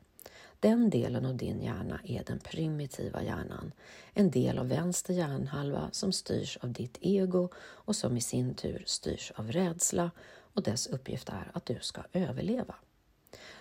Den 0.60 0.90
delen 0.90 1.26
av 1.26 1.38
din 1.38 1.62
hjärna 1.62 2.00
är 2.04 2.24
den 2.24 2.40
primitiva 2.40 3.24
hjärnan, 3.24 3.72
en 4.14 4.32
del 4.32 4.58
av 4.58 4.68
vänster 4.68 5.14
hjärnhalva 5.14 5.90
som 5.92 6.12
styrs 6.12 6.58
av 6.58 6.74
ditt 6.74 6.98
ego 7.02 7.50
och 7.58 7.96
som 7.96 8.18
i 8.18 8.22
sin 8.22 8.54
tur 8.56 8.84
styrs 8.86 9.32
av 9.36 9.52
rädsla 9.52 10.12
och 10.54 10.64
dess 10.64 10.88
uppgift 10.88 11.30
är 11.30 11.52
att 11.54 11.66
du 11.66 11.78
ska 11.82 12.02
överleva. 12.14 12.76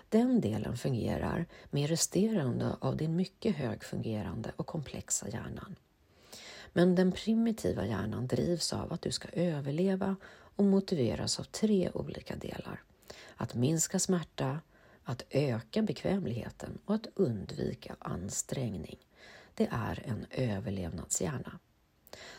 Den 0.09 0.41
delen 0.41 0.77
fungerar 0.77 1.47
med 1.71 1.89
resterande 1.89 2.77
av 2.81 2.97
din 2.97 3.17
mycket 3.17 3.57
högfungerande 3.57 4.53
och 4.57 4.67
komplexa 4.67 5.29
hjärnan. 5.29 5.77
Men 6.73 6.95
den 6.95 7.13
primitiva 7.13 7.87
hjärnan 7.87 8.27
drivs 8.27 8.73
av 8.73 8.93
att 8.93 9.03
du 9.03 9.11
ska 9.11 9.29
överleva 9.29 10.17
och 10.57 10.65
motiveras 10.65 11.41
av 11.41 11.45
tre 11.45 11.91
olika 11.95 12.37
delar. 12.37 12.83
Att 13.37 13.55
minska 13.55 13.99
smärta, 13.99 14.61
att 15.09 15.25
öka 15.31 15.83
bekvämligheten 15.83 16.79
och 16.85 16.95
att 16.95 17.07
undvika 17.15 17.97
ansträngning. 17.99 18.99
Det 19.55 19.69
är 19.73 20.03
en 20.07 20.27
överlevnadshjärna. 20.31 21.59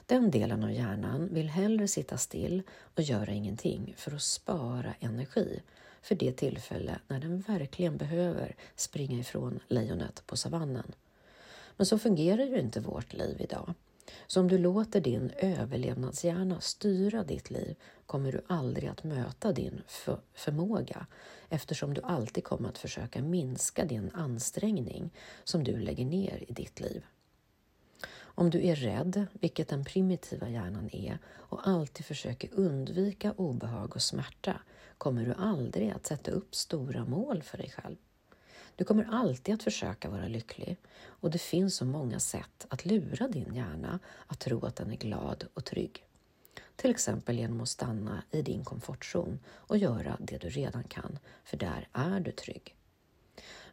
Den 0.05 0.31
delen 0.31 0.63
av 0.63 0.71
hjärnan 0.71 1.29
vill 1.33 1.49
hellre 1.49 1.87
sitta 1.87 2.17
still 2.17 2.63
och 2.95 3.01
göra 3.01 3.31
ingenting 3.31 3.93
för 3.97 4.15
att 4.15 4.21
spara 4.21 4.93
energi 4.99 5.61
för 6.01 6.15
det 6.15 6.31
tillfälle 6.31 6.99
när 7.07 7.19
den 7.19 7.41
verkligen 7.41 7.97
behöver 7.97 8.55
springa 8.75 9.19
ifrån 9.19 9.59
lejonet 9.67 10.23
på 10.25 10.37
savannen. 10.37 10.91
Men 11.77 11.85
så 11.85 11.99
fungerar 11.99 12.43
ju 12.43 12.59
inte 12.59 12.79
vårt 12.79 13.13
liv 13.13 13.41
idag. 13.41 13.73
Så 14.27 14.39
om 14.39 14.47
du 14.47 14.57
låter 14.57 15.01
din 15.01 15.31
överlevnadshjärna 15.37 16.61
styra 16.61 17.23
ditt 17.23 17.49
liv 17.49 17.75
kommer 18.05 18.31
du 18.31 18.41
aldrig 18.47 18.89
att 18.89 19.03
möta 19.03 19.51
din 19.51 19.81
för 19.87 20.19
förmåga 20.33 21.07
eftersom 21.49 21.93
du 21.93 22.01
alltid 22.01 22.43
kommer 22.43 22.69
att 22.69 22.77
försöka 22.77 23.21
minska 23.21 23.85
din 23.85 24.11
ansträngning 24.13 25.09
som 25.43 25.63
du 25.63 25.79
lägger 25.79 26.05
ner 26.05 26.43
i 26.47 26.53
ditt 26.53 26.79
liv. 26.79 27.05
Om 28.19 28.49
du 28.49 28.67
är 28.67 28.75
rädd, 28.75 29.25
vilket 29.33 29.67
den 29.67 29.83
primitiva 29.83 30.49
hjärnan 30.49 30.89
är, 30.93 31.19
och 31.27 31.67
alltid 31.67 32.05
försöker 32.05 32.49
undvika 32.53 33.31
obehag 33.31 33.95
och 33.95 34.01
smärta 34.01 34.61
kommer 34.97 35.25
du 35.25 35.33
aldrig 35.33 35.89
att 35.89 36.05
sätta 36.05 36.31
upp 36.31 36.55
stora 36.55 37.05
mål 37.05 37.43
för 37.43 37.57
dig 37.57 37.69
själv. 37.69 37.95
Du 38.77 38.83
kommer 38.83 39.07
alltid 39.11 39.55
att 39.55 39.63
försöka 39.63 40.09
vara 40.09 40.27
lycklig 40.27 40.77
och 40.97 41.31
det 41.31 41.37
finns 41.37 41.75
så 41.75 41.85
många 41.85 42.19
sätt 42.19 42.65
att 42.69 42.85
lura 42.85 43.27
din 43.27 43.53
hjärna 43.53 43.99
att 44.27 44.39
tro 44.39 44.65
att 44.65 44.75
den 44.75 44.91
är 44.91 44.95
glad 44.95 45.47
och 45.53 45.65
trygg. 45.65 46.05
Till 46.75 46.91
exempel 46.91 47.39
genom 47.39 47.61
att 47.61 47.69
stanna 47.69 48.23
i 48.31 48.41
din 48.41 48.63
komfortzon 48.63 49.39
och 49.47 49.77
göra 49.77 50.17
det 50.19 50.37
du 50.37 50.49
redan 50.49 50.83
kan, 50.83 51.19
för 51.43 51.57
där 51.57 51.87
är 51.93 52.19
du 52.19 52.31
trygg. 52.31 52.75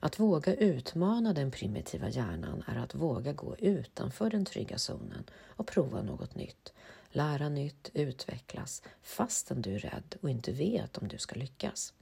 Att 0.01 0.21
våga 0.21 0.55
utmana 0.55 1.33
den 1.33 1.51
primitiva 1.51 2.09
hjärnan 2.09 2.63
är 2.67 2.77
att 2.77 2.95
våga 2.95 3.33
gå 3.33 3.57
utanför 3.57 4.31
den 4.31 4.45
trygga 4.45 4.79
zonen 4.79 5.25
och 5.47 5.67
prova 5.67 6.03
något 6.03 6.35
nytt, 6.35 6.73
lära 7.09 7.49
nytt, 7.49 7.91
utvecklas 7.95 8.83
fastän 9.03 9.63
du 9.63 9.75
är 9.75 9.79
rädd 9.79 10.17
och 10.23 10.31
inte 10.31 10.53
vet 10.53 10.99
om 10.99 11.09
du 11.09 11.19
ska 11.19 11.35
lyckas. 11.35 11.95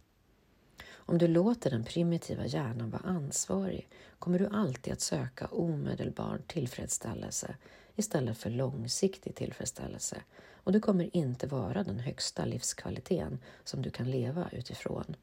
Om 1.07 1.19
du 1.19 1.29
låter 1.29 1.71
den 1.71 1.85
primitiva 1.85 2.47
hjärnan 2.47 2.91
vara 2.91 3.03
ansvarig 3.03 3.89
kommer 4.19 4.39
du 4.39 4.47
alltid 4.47 4.93
att 4.93 5.01
söka 5.01 5.47
omedelbar 5.47 6.41
tillfredsställelse 6.47 7.57
istället 7.97 8.39
för 8.39 8.51
långsiktig 8.51 9.35
tillfredsställelse 9.35 10.23
och 10.65 10.73
det 10.73 10.81
kommer 10.81 11.17
inte 11.17 11.47
vara 11.47 11.85
den 11.85 11.99
högsta 11.99 12.45
livskvaliteten 12.45 13.39
som 13.65 13.83
du 13.83 13.91
kan 13.91 14.11
leva 14.11 14.49
utifrån 14.53 15.17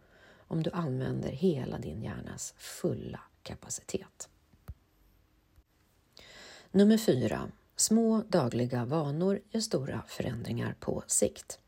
om 0.47 0.63
du 0.63 0.71
använder 0.71 1.29
hela 1.29 1.77
din 1.77 2.03
hjärnas 2.03 2.53
fulla 2.57 3.19
kapacitet. 3.43 4.29
Nummer 6.71 6.97
4. 6.97 7.51
Små 7.75 8.23
dagliga 8.27 8.85
vanor 8.85 9.39
ger 9.49 9.61
stora 9.61 10.03
förändringar 10.07 10.75
på 10.79 11.03
sikt. 11.07 11.59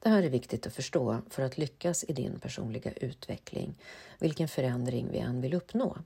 Det 0.00 0.08
här 0.08 0.22
är 0.22 0.28
viktigt 0.28 0.66
att 0.66 0.74
förstå 0.74 1.18
för 1.30 1.42
att 1.42 1.58
lyckas 1.58 2.04
i 2.08 2.12
din 2.12 2.40
personliga 2.40 2.92
utveckling, 2.92 3.78
vilken 4.18 4.48
förändring 4.48 5.08
vi 5.12 5.18
än 5.18 5.40
vill 5.40 5.54
uppnå. 5.54 5.98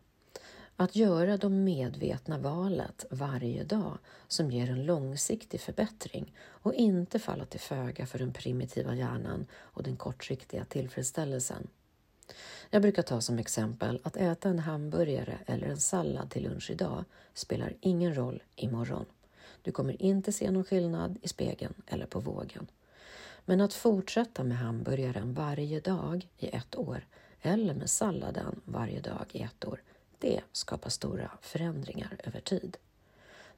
Att 0.79 0.97
göra 0.97 1.37
de 1.37 1.65
medvetna 1.65 2.39
valet 2.39 3.07
varje 3.11 3.65
dag 3.65 3.99
som 4.29 4.51
ger 4.51 4.71
en 4.71 4.85
långsiktig 4.87 5.61
förbättring 5.61 6.33
och 6.39 6.75
inte 6.75 7.19
falla 7.19 7.45
till 7.45 7.61
föga 7.61 8.07
för 8.07 8.19
den 8.19 8.33
primitiva 8.33 8.95
hjärnan 8.95 9.47
och 9.55 9.83
den 9.83 9.97
kortsiktiga 9.97 10.65
tillfredsställelsen. 10.65 11.69
Jag 12.71 12.83
brukar 12.83 13.03
ta 13.03 13.21
som 13.21 13.39
exempel 13.39 14.01
att 14.03 14.17
äta 14.17 14.49
en 14.49 14.59
hamburgare 14.59 15.39
eller 15.47 15.67
en 15.67 15.81
sallad 15.81 16.31
till 16.31 16.43
lunch 16.43 16.71
idag 16.71 17.05
spelar 17.35 17.75
ingen 17.81 18.17
roll 18.17 18.43
imorgon. 18.57 19.07
Du 19.63 19.73
kommer 19.73 20.03
inte 20.03 20.33
se 20.33 20.51
någon 20.51 20.65
skillnad 20.65 21.19
i 21.23 21.29
spegeln 21.29 21.75
eller 21.87 22.07
på 22.07 22.21
vågen. 22.21 22.67
Men 23.49 23.61
att 23.61 23.75
fortsätta 23.75 24.45
med 24.45 24.59
hamburgaren 24.59 25.35
varje 25.35 25.81
dag 25.81 26.29
i 26.39 26.49
ett 26.49 26.77
år 26.77 27.07
eller 27.43 27.75
med 27.75 27.91
salladen 27.91 28.61
varje 28.65 29.01
dag 29.01 29.27
i 29.33 29.43
ett 29.43 29.65
år, 29.65 29.83
det 30.19 30.41
skapar 30.53 30.91
stora 30.91 31.31
förändringar 31.41 32.17
över 32.25 32.41
tid. 32.41 32.77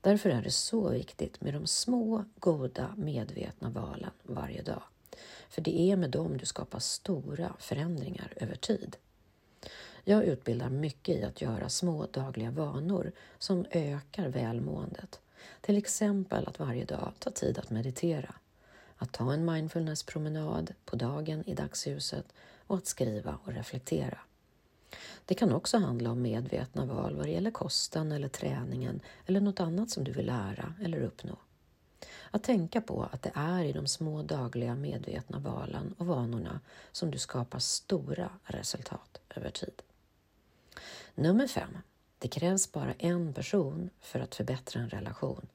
Därför 0.00 0.30
är 0.30 0.42
det 0.42 0.50
så 0.50 0.88
viktigt 0.88 1.40
med 1.40 1.54
de 1.54 1.66
små, 1.66 2.24
goda, 2.38 2.94
medvetna 2.96 3.70
valen 3.70 4.10
varje 4.22 4.62
dag. 4.62 4.82
För 5.48 5.62
det 5.62 5.80
är 5.80 5.96
med 5.96 6.10
dem 6.10 6.38
du 6.38 6.46
skapar 6.46 6.78
stora 6.78 7.52
förändringar 7.58 8.32
över 8.36 8.56
tid. 8.56 8.96
Jag 10.04 10.24
utbildar 10.24 10.70
mycket 10.70 11.16
i 11.16 11.22
att 11.22 11.40
göra 11.40 11.68
små 11.68 12.06
dagliga 12.06 12.50
vanor 12.50 13.12
som 13.38 13.66
ökar 13.70 14.28
välmåendet. 14.28 15.20
Till 15.60 15.76
exempel 15.76 16.46
att 16.46 16.58
varje 16.58 16.84
dag 16.84 17.12
ta 17.18 17.30
tid 17.30 17.58
att 17.58 17.70
meditera, 17.70 18.34
att 18.98 19.12
ta 19.12 19.32
en 19.32 19.44
mindfulnesspromenad 19.44 20.74
på 20.84 20.96
dagen 20.96 21.44
i 21.46 21.54
dagsljuset 21.54 22.32
och 22.66 22.76
att 22.76 22.86
skriva 22.86 23.38
och 23.44 23.52
reflektera. 23.52 24.18
Det 25.24 25.34
kan 25.34 25.52
också 25.52 25.78
handla 25.78 26.10
om 26.10 26.22
medvetna 26.22 26.84
val 26.86 27.16
vad 27.16 27.26
det 27.26 27.32
gäller 27.32 27.50
kosten 27.50 28.12
eller 28.12 28.28
träningen 28.28 29.00
eller 29.26 29.40
något 29.40 29.60
annat 29.60 29.90
som 29.90 30.04
du 30.04 30.12
vill 30.12 30.26
lära 30.26 30.74
eller 30.82 31.00
uppnå. 31.00 31.36
Att 32.30 32.42
tänka 32.42 32.80
på 32.80 33.08
att 33.12 33.22
det 33.22 33.32
är 33.34 33.64
i 33.64 33.72
de 33.72 33.86
små 33.86 34.22
dagliga 34.22 34.74
medvetna 34.74 35.38
valen 35.38 35.94
och 35.98 36.06
vanorna 36.06 36.60
som 36.92 37.10
du 37.10 37.18
skapar 37.18 37.58
stora 37.58 38.30
resultat 38.44 39.20
över 39.36 39.50
tid. 39.50 39.82
Nummer 41.14 41.46
fem. 41.46 41.78
Det 42.18 42.28
krävs 42.28 42.72
bara 42.72 42.92
en 42.92 43.34
person 43.34 43.90
för 44.00 44.20
att 44.20 44.34
förbättra 44.34 44.80
en 44.80 44.90
relation 44.90 45.46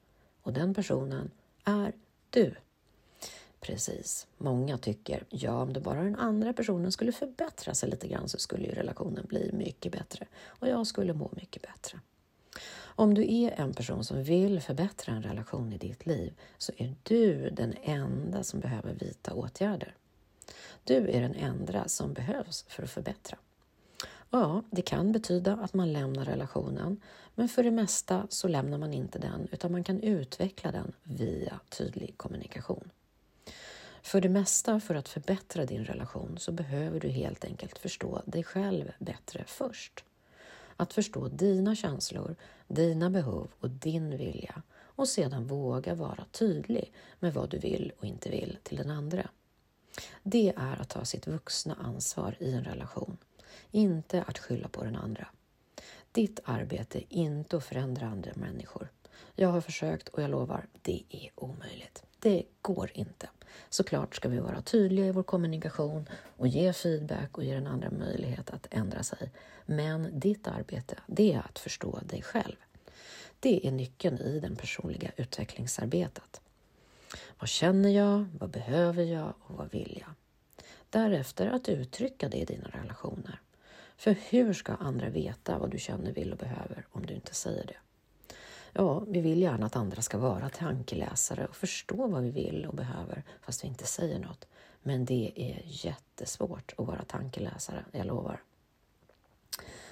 och 0.41 0.53
den 0.53 0.73
personen 0.73 1.31
är 1.63 1.93
du. 2.29 2.55
Precis. 3.63 4.27
Många 4.37 4.77
tycker, 4.77 5.23
ja 5.29 5.61
om 5.61 5.73
det 5.73 5.79
bara 5.79 6.03
den 6.03 6.15
andra 6.15 6.53
personen 6.53 6.91
skulle 6.91 7.11
förbättra 7.11 7.73
sig 7.73 7.89
lite 7.89 8.07
grann 8.07 8.29
så 8.29 8.37
skulle 8.37 8.65
ju 8.65 8.71
relationen 8.71 9.25
bli 9.25 9.51
mycket 9.53 9.91
bättre 9.91 10.27
och 10.45 10.67
jag 10.67 10.87
skulle 10.87 11.13
må 11.13 11.29
mycket 11.31 11.61
bättre. 11.61 11.99
Om 12.75 13.13
du 13.13 13.33
är 13.33 13.51
en 13.51 13.73
person 13.73 14.03
som 14.03 14.23
vill 14.23 14.61
förbättra 14.61 15.13
en 15.13 15.23
relation 15.23 15.73
i 15.73 15.77
ditt 15.77 16.05
liv 16.05 16.33
så 16.57 16.71
är 16.77 16.95
du 17.03 17.49
den 17.49 17.73
enda 17.83 18.43
som 18.43 18.59
behöver 18.59 18.93
vidta 18.93 19.33
åtgärder. 19.33 19.95
Du 20.83 21.09
är 21.09 21.21
den 21.21 21.35
enda 21.35 21.87
som 21.87 22.13
behövs 22.13 22.65
för 22.67 22.83
att 22.83 22.89
förbättra. 22.89 23.37
Ja, 24.29 24.63
det 24.71 24.81
kan 24.81 25.11
betyda 25.11 25.53
att 25.53 25.73
man 25.73 25.93
lämnar 25.93 26.25
relationen, 26.25 27.01
men 27.35 27.49
för 27.49 27.63
det 27.63 27.71
mesta 27.71 28.27
så 28.29 28.47
lämnar 28.47 28.77
man 28.77 28.93
inte 28.93 29.19
den 29.19 29.47
utan 29.51 29.71
man 29.71 29.83
kan 29.83 29.99
utveckla 29.99 30.71
den 30.71 30.93
via 31.03 31.59
tydlig 31.69 32.13
kommunikation. 32.17 32.89
För 34.03 34.21
det 34.21 34.29
mesta 34.29 34.79
för 34.79 34.95
att 34.95 35.09
förbättra 35.09 35.65
din 35.65 35.85
relation 35.85 36.37
så 36.37 36.51
behöver 36.51 36.99
du 36.99 37.07
helt 37.09 37.45
enkelt 37.45 37.77
förstå 37.77 38.21
dig 38.25 38.43
själv 38.43 38.91
bättre 38.99 39.43
först. 39.47 40.03
Att 40.77 40.93
förstå 40.93 41.27
dina 41.27 41.75
känslor, 41.75 42.35
dina 42.67 43.09
behov 43.09 43.47
och 43.59 43.69
din 43.69 44.17
vilja 44.17 44.61
och 44.75 45.07
sedan 45.07 45.47
våga 45.47 45.95
vara 45.95 46.25
tydlig 46.31 46.93
med 47.19 47.33
vad 47.33 47.49
du 47.49 47.57
vill 47.57 47.91
och 47.99 48.05
inte 48.05 48.29
vill 48.29 48.57
till 48.63 48.77
den 48.77 48.89
andra. 48.89 49.29
Det 50.23 50.53
är 50.57 50.81
att 50.81 50.89
ta 50.89 51.05
sitt 51.05 51.27
vuxna 51.27 51.75
ansvar 51.75 52.35
i 52.39 52.53
en 52.53 52.63
relation, 52.63 53.17
inte 53.71 54.23
att 54.23 54.39
skylla 54.39 54.67
på 54.67 54.83
den 54.83 54.95
andra. 54.95 55.27
Ditt 56.11 56.39
arbete 56.43 56.97
är 56.97 57.05
inte 57.09 57.57
att 57.57 57.65
förändra 57.65 58.07
andra 58.07 58.31
människor. 58.35 58.91
Jag 59.35 59.49
har 59.49 59.61
försökt 59.61 60.09
och 60.09 60.23
jag 60.23 60.29
lovar, 60.29 60.67
det 60.81 61.03
är 61.09 61.29
omöjligt. 61.35 62.03
Det 62.23 62.43
går 62.61 62.91
inte. 62.93 63.29
Såklart 63.69 64.15
ska 64.15 64.29
vi 64.29 64.39
vara 64.39 64.61
tydliga 64.61 65.05
i 65.05 65.11
vår 65.11 65.23
kommunikation 65.23 66.09
och 66.37 66.47
ge 66.47 66.73
feedback 66.73 67.37
och 67.37 67.43
ge 67.43 67.53
den 67.53 67.67
andra 67.67 67.91
möjlighet 67.91 68.49
att 68.49 68.67
ändra 68.71 69.03
sig. 69.03 69.31
Men 69.65 70.19
ditt 70.19 70.47
arbete, 70.47 70.95
det 71.07 71.33
är 71.33 71.39
att 71.39 71.59
förstå 71.59 71.99
dig 72.03 72.21
själv. 72.21 72.55
Det 73.39 73.67
är 73.67 73.71
nyckeln 73.71 74.17
i 74.17 74.39
det 74.39 74.55
personliga 74.55 75.11
utvecklingsarbetet. 75.17 76.41
Vad 77.39 77.49
känner 77.49 77.89
jag? 77.89 78.25
Vad 78.39 78.49
behöver 78.49 79.03
jag? 79.03 79.33
Och 79.39 79.55
vad 79.55 79.71
vill 79.71 79.97
jag? 80.01 80.09
Därefter 80.89 81.47
att 81.47 81.69
uttrycka 81.69 82.29
det 82.29 82.37
i 82.37 82.45
dina 82.45 82.67
relationer. 82.67 83.41
För 83.97 84.15
hur 84.29 84.53
ska 84.53 84.73
andra 84.73 85.09
veta 85.09 85.57
vad 85.57 85.71
du 85.71 85.79
känner, 85.79 86.11
vill 86.11 86.31
och 86.31 86.37
behöver 86.37 86.85
om 86.91 87.05
du 87.05 87.13
inte 87.13 87.33
säger 87.35 87.65
det? 87.65 87.77
Ja, 88.75 88.99
vi 88.99 89.21
vill 89.21 89.41
gärna 89.41 89.65
att 89.65 89.75
andra 89.75 90.01
ska 90.01 90.17
vara 90.17 90.49
tankeläsare 90.49 91.45
och 91.45 91.55
förstå 91.55 92.07
vad 92.07 92.23
vi 92.23 92.29
vill 92.29 92.65
och 92.65 92.75
behöver 92.75 93.23
fast 93.41 93.63
vi 93.63 93.67
inte 93.67 93.85
säger 93.85 94.19
något. 94.19 94.47
Men 94.83 95.05
det 95.05 95.31
är 95.35 95.61
jättesvårt 95.65 96.73
att 96.77 96.87
vara 96.87 97.03
tankeläsare, 97.03 97.85
jag 97.91 98.05
lovar. 98.05 98.41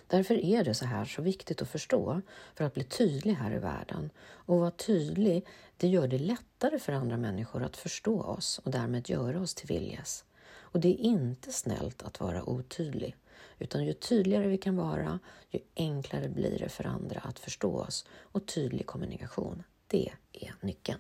Därför 0.08 0.46
är 0.46 0.64
det 0.64 0.74
så 0.74 0.86
här 0.86 1.06
så 1.06 1.22
viktigt 1.22 1.62
att 1.62 1.70
förstå 1.70 2.22
för 2.56 2.66
att 2.66 2.74
bli 2.74 2.84
tydlig 2.84 3.34
här 3.34 3.54
i 3.54 3.60
världen. 3.60 4.10
Och 4.20 4.60
vara 4.60 4.72
tydlig, 4.72 5.46
det 5.78 5.88
gör 5.88 6.08
det 6.08 6.20
lättare 6.20 6.80
för 6.80 6.94
andra 6.94 7.18
människor 7.18 7.64
att 7.64 7.78
förstå 7.78 8.22
oss 8.22 8.60
och 8.60 8.72
därmed 8.72 9.10
göra 9.10 9.42
oss 9.42 9.56
till 9.56 9.68
viljes. 9.68 10.24
Och 10.60 10.80
det 10.80 10.88
är 10.88 11.00
inte 11.00 11.52
snällt 11.52 12.04
att 12.04 12.20
vara 12.20 12.44
otydlig. 12.50 13.16
Utan 13.60 13.86
ju 13.86 13.94
tydligare 13.94 14.48
vi 14.48 14.58
kan 14.58 14.76
vara, 14.76 15.20
ju 15.50 15.60
enklare 15.76 16.30
blir 16.30 16.60
det 16.60 16.70
för 16.70 16.84
andra 16.84 17.20
att 17.20 17.40
förstå 17.40 17.78
oss. 17.78 18.06
Och 18.22 18.46
tydlig 18.46 18.86
kommunikation, 18.86 19.64
det 19.88 20.12
är 20.32 20.56
nyckeln. 20.62 21.00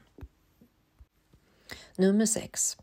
Nummer 1.95 2.25
6. 2.25 2.77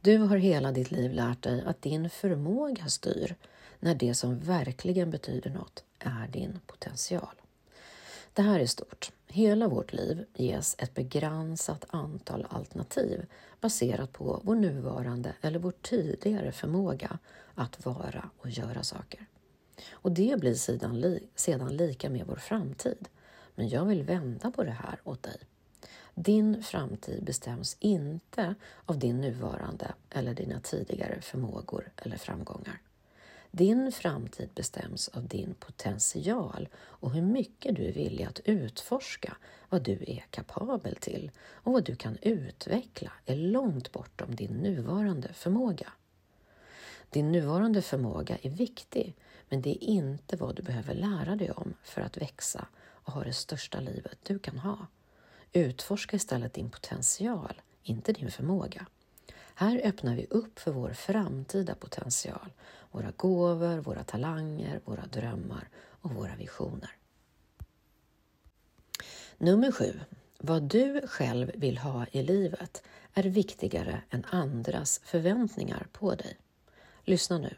Du 0.00 0.16
har 0.16 0.36
hela 0.36 0.72
ditt 0.72 0.90
liv 0.90 1.12
lärt 1.12 1.42
dig 1.42 1.62
att 1.66 1.82
din 1.82 2.10
förmåga 2.10 2.88
styr 2.88 3.36
när 3.80 3.94
det 3.94 4.14
som 4.14 4.38
verkligen 4.40 5.10
betyder 5.10 5.50
något 5.50 5.84
är 5.98 6.28
din 6.28 6.60
potential. 6.66 7.34
Det 8.32 8.42
här 8.42 8.60
är 8.60 8.66
stort. 8.66 9.12
Hela 9.26 9.68
vårt 9.68 9.92
liv 9.92 10.24
ges 10.34 10.76
ett 10.78 10.94
begränsat 10.94 11.84
antal 11.88 12.46
alternativ 12.50 13.26
baserat 13.60 14.12
på 14.12 14.40
vår 14.44 14.54
nuvarande 14.54 15.34
eller 15.40 15.58
vår 15.58 15.72
tidigare 15.82 16.52
förmåga 16.52 17.18
att 17.54 17.86
vara 17.86 18.30
och 18.38 18.50
göra 18.50 18.82
saker. 18.82 19.26
Och 19.92 20.12
det 20.12 20.40
blir 20.40 20.54
sedan, 20.54 21.00
li 21.00 21.26
sedan 21.34 21.76
lika 21.76 22.10
med 22.10 22.26
vår 22.26 22.36
framtid. 22.36 23.08
Men 23.54 23.68
jag 23.68 23.84
vill 23.84 24.02
vända 24.02 24.50
på 24.50 24.64
det 24.64 24.70
här 24.70 25.00
åt 25.04 25.22
dig. 25.22 25.36
Din 26.14 26.62
framtid 26.62 27.24
bestäms 27.24 27.76
inte 27.80 28.54
av 28.86 28.98
din 28.98 29.20
nuvarande 29.20 29.94
eller 30.10 30.34
dina 30.34 30.60
tidigare 30.60 31.20
förmågor 31.20 31.92
eller 31.96 32.16
framgångar. 32.16 32.80
Din 33.56 33.92
framtid 33.92 34.50
bestäms 34.54 35.08
av 35.08 35.28
din 35.28 35.54
potential 35.54 36.68
och 36.76 37.10
hur 37.10 37.22
mycket 37.22 37.76
du 37.76 37.84
är 37.88 37.92
villig 37.92 38.24
att 38.24 38.40
utforska 38.44 39.36
vad 39.68 39.82
du 39.82 39.92
är 39.92 40.24
kapabel 40.30 40.96
till 40.96 41.30
och 41.38 41.72
vad 41.72 41.84
du 41.84 41.96
kan 41.96 42.18
utveckla 42.22 43.12
är 43.26 43.36
långt 43.36 43.92
bortom 43.92 44.34
din 44.34 44.50
nuvarande 44.50 45.32
förmåga. 45.32 45.92
Din 47.10 47.32
nuvarande 47.32 47.82
förmåga 47.82 48.38
är 48.42 48.50
viktig, 48.50 49.14
men 49.48 49.62
det 49.62 49.70
är 49.70 49.88
inte 49.88 50.36
vad 50.36 50.56
du 50.56 50.62
behöver 50.62 50.94
lära 50.94 51.36
dig 51.36 51.50
om 51.50 51.74
för 51.82 52.00
att 52.00 52.16
växa 52.16 52.66
och 52.76 53.12
ha 53.12 53.24
det 53.24 53.32
största 53.32 53.80
livet 53.80 54.18
du 54.22 54.38
kan 54.38 54.58
ha. 54.58 54.86
Utforska 55.52 56.16
istället 56.16 56.54
din 56.54 56.70
potential, 56.70 57.62
inte 57.82 58.12
din 58.12 58.30
förmåga. 58.30 58.86
Här 59.54 59.80
öppnar 59.84 60.16
vi 60.16 60.26
upp 60.30 60.58
för 60.58 60.72
vår 60.72 60.92
framtida 60.92 61.74
potential, 61.74 62.52
våra 62.94 63.12
gåvor, 63.16 63.78
våra 63.78 64.04
talanger, 64.04 64.80
våra 64.84 65.06
drömmar 65.06 65.68
och 66.00 66.10
våra 66.10 66.36
visioner. 66.36 66.96
Nummer 69.38 69.72
sju. 69.72 70.00
Vad 70.38 70.62
du 70.62 71.06
själv 71.06 71.52
vill 71.54 71.78
ha 71.78 72.06
i 72.12 72.22
livet 72.22 72.82
är 73.14 73.22
viktigare 73.22 74.02
än 74.10 74.24
andras 74.24 75.00
förväntningar 75.04 75.86
på 75.92 76.14
dig. 76.14 76.36
Lyssna 77.04 77.38
nu. 77.38 77.54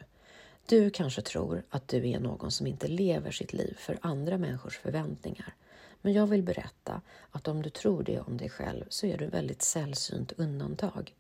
Du 0.67 0.91
kanske 0.91 1.23
tror 1.23 1.63
att 1.71 1.89
du 1.89 2.09
är 2.09 2.21
någon 2.21 2.51
som 2.51 2.67
inte 2.67 2.89
lever 2.89 3.31
sitt 3.31 3.53
liv 3.53 3.77
för 3.79 3.99
andra 4.03 4.39
människors 4.39 4.79
förväntningar. 4.79 5.55
Men 6.03 6.13
jag 6.13 6.27
vill 6.27 6.43
berätta 6.43 7.01
att 7.31 7.49
om 7.49 7.63
du 7.63 7.71
tror 7.71 8.03
det 8.03 8.21
om 8.21 8.37
dig 8.37 8.49
själv 8.49 8.85
så 8.89 9.07
är 9.07 9.19
du 9.19 9.27
väldigt 9.27 9.63
sällsynt 9.63 10.33
undantag. 10.33 11.15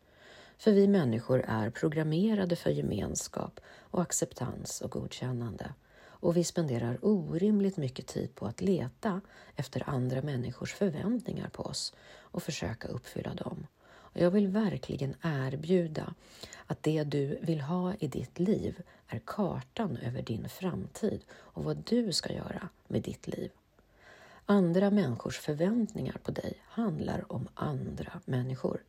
För 0.58 0.72
vi 0.72 0.88
människor 0.88 1.44
är 1.48 1.70
programmerade 1.70 2.56
för 2.56 2.70
gemenskap 2.70 3.60
och 3.90 4.02
acceptans 4.02 4.80
och 4.80 4.90
godkännande. 4.90 5.74
Och 6.04 6.36
vi 6.36 6.44
spenderar 6.44 6.98
orimligt 7.02 7.76
mycket 7.76 8.06
tid 8.06 8.34
på 8.34 8.46
att 8.46 8.60
leta 8.60 9.20
efter 9.56 9.88
andra 9.88 10.22
människors 10.22 10.74
förväntningar 10.74 11.48
på 11.48 11.62
oss 11.62 11.94
och 12.18 12.42
försöka 12.42 12.88
uppfylla 12.88 13.34
dem. 13.34 13.66
Och 13.88 14.20
jag 14.20 14.30
vill 14.30 14.48
verkligen 14.48 15.14
erbjuda 15.22 16.14
att 16.66 16.82
det 16.82 17.04
du 17.04 17.38
vill 17.42 17.60
ha 17.60 17.94
i 17.94 18.08
ditt 18.08 18.38
liv 18.38 18.82
är 19.08 19.20
kartan 19.24 19.96
över 19.96 20.22
din 20.22 20.48
framtid 20.48 21.20
och 21.32 21.64
vad 21.64 21.76
du 21.76 22.12
ska 22.12 22.32
göra 22.32 22.68
med 22.88 23.02
ditt 23.02 23.28
liv. 23.28 23.50
Andra 24.46 24.90
människors 24.90 25.38
förväntningar 25.38 26.18
på 26.22 26.30
dig 26.30 26.54
handlar 26.64 27.32
om 27.32 27.48
andra 27.54 28.20
människor. 28.24 28.82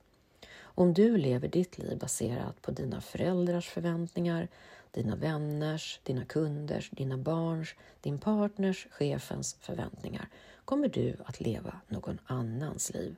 Om 0.80 0.94
du 0.94 1.18
lever 1.18 1.48
ditt 1.48 1.78
liv 1.78 1.98
baserat 1.98 2.62
på 2.62 2.72
dina 2.72 3.02
föräldrars 3.02 3.70
förväntningar, 3.70 4.48
dina 4.92 5.16
vänners, 5.16 6.00
dina 6.04 6.26
kunders, 6.26 6.90
dina 6.90 7.18
barns, 7.18 7.76
din 8.02 8.20
partners, 8.20 8.88
chefens 8.92 9.58
förväntningar 9.60 10.30
kommer 10.66 10.88
du 10.88 11.16
att 11.26 11.40
leva 11.40 11.82
någon 11.88 12.20
annans 12.26 12.94
liv. 12.94 13.16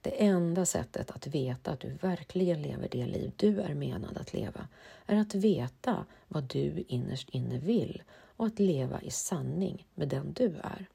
Det 0.00 0.24
enda 0.24 0.66
sättet 0.66 1.10
att 1.10 1.26
veta 1.26 1.70
att 1.70 1.80
du 1.80 1.88
verkligen 1.88 2.62
lever 2.62 2.88
det 2.90 3.06
liv 3.06 3.32
du 3.36 3.60
är 3.60 3.74
menad 3.74 4.18
att 4.18 4.32
leva 4.32 4.68
är 5.06 5.16
att 5.16 5.34
veta 5.34 6.04
vad 6.28 6.44
du 6.44 6.84
innerst 6.88 7.28
inne 7.28 7.58
vill 7.58 8.02
och 8.36 8.46
att 8.46 8.58
leva 8.58 9.02
i 9.02 9.10
sanning 9.10 9.86
med 9.94 10.08
den 10.08 10.32
du 10.32 10.54
är. 10.62 10.86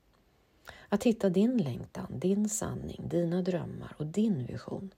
Att 0.90 1.04
hitta 1.04 1.30
din 1.30 1.58
längtan, 1.58 2.20
din 2.20 2.50
sanning, 2.50 3.02
dina 3.10 3.42
drömmar 3.42 3.96
och 3.98 4.06
din 4.06 4.46
vision. 4.46 4.92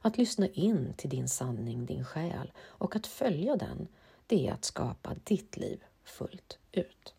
Att 0.00 0.18
lyssna 0.18 0.48
in 0.48 0.94
till 0.96 1.10
din 1.10 1.28
sanning, 1.28 1.86
din 1.86 2.04
själ 2.04 2.52
och 2.58 2.96
att 2.96 3.06
följa 3.06 3.56
den, 3.56 3.88
det 4.26 4.48
är 4.48 4.52
att 4.52 4.64
skapa 4.64 5.14
ditt 5.24 5.56
liv 5.56 5.84
fullt 6.04 6.58
ut. 6.72 7.14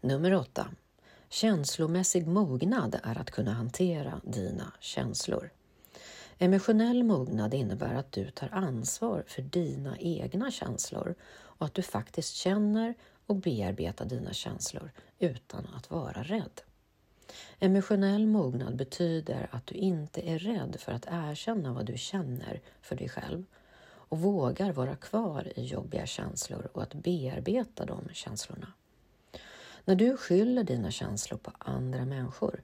Nummer 0.00 0.34
8. 0.34 0.70
Känslomässig 1.28 2.26
mognad 2.26 3.00
är 3.02 3.18
att 3.18 3.30
kunna 3.30 3.52
hantera 3.52 4.20
dina 4.24 4.72
känslor. 4.80 5.50
Emotionell 6.38 7.04
mognad 7.04 7.54
innebär 7.54 7.94
att 7.94 8.12
du 8.12 8.30
tar 8.30 8.48
ansvar 8.48 9.24
för 9.26 9.42
dina 9.42 9.98
egna 9.98 10.50
känslor 10.50 11.14
och 11.30 11.66
att 11.66 11.74
du 11.74 11.82
faktiskt 11.82 12.34
känner 12.34 12.94
och 13.26 13.36
bearbetar 13.36 14.04
dina 14.04 14.32
känslor 14.32 14.90
utan 15.18 15.66
att 15.76 15.90
vara 15.90 16.22
rädd. 16.22 16.60
Emotionell 17.58 18.26
mognad 18.26 18.76
betyder 18.76 19.48
att 19.50 19.66
du 19.66 19.74
inte 19.74 20.28
är 20.28 20.38
rädd 20.38 20.76
för 20.78 20.92
att 20.92 21.06
erkänna 21.10 21.72
vad 21.72 21.86
du 21.86 21.98
känner 21.98 22.60
för 22.82 22.96
dig 22.96 23.08
själv 23.08 23.44
och 24.08 24.18
vågar 24.18 24.72
vara 24.72 24.96
kvar 24.96 25.52
i 25.56 25.64
jobbiga 25.64 26.06
känslor 26.06 26.68
och 26.72 26.82
att 26.82 26.94
bearbeta 26.94 27.86
de 27.86 28.08
känslorna. 28.12 28.72
När 29.84 29.94
du 29.94 30.16
skyller 30.16 30.64
dina 30.64 30.90
känslor 30.90 31.38
på 31.38 31.52
andra 31.58 32.04
människor 32.04 32.62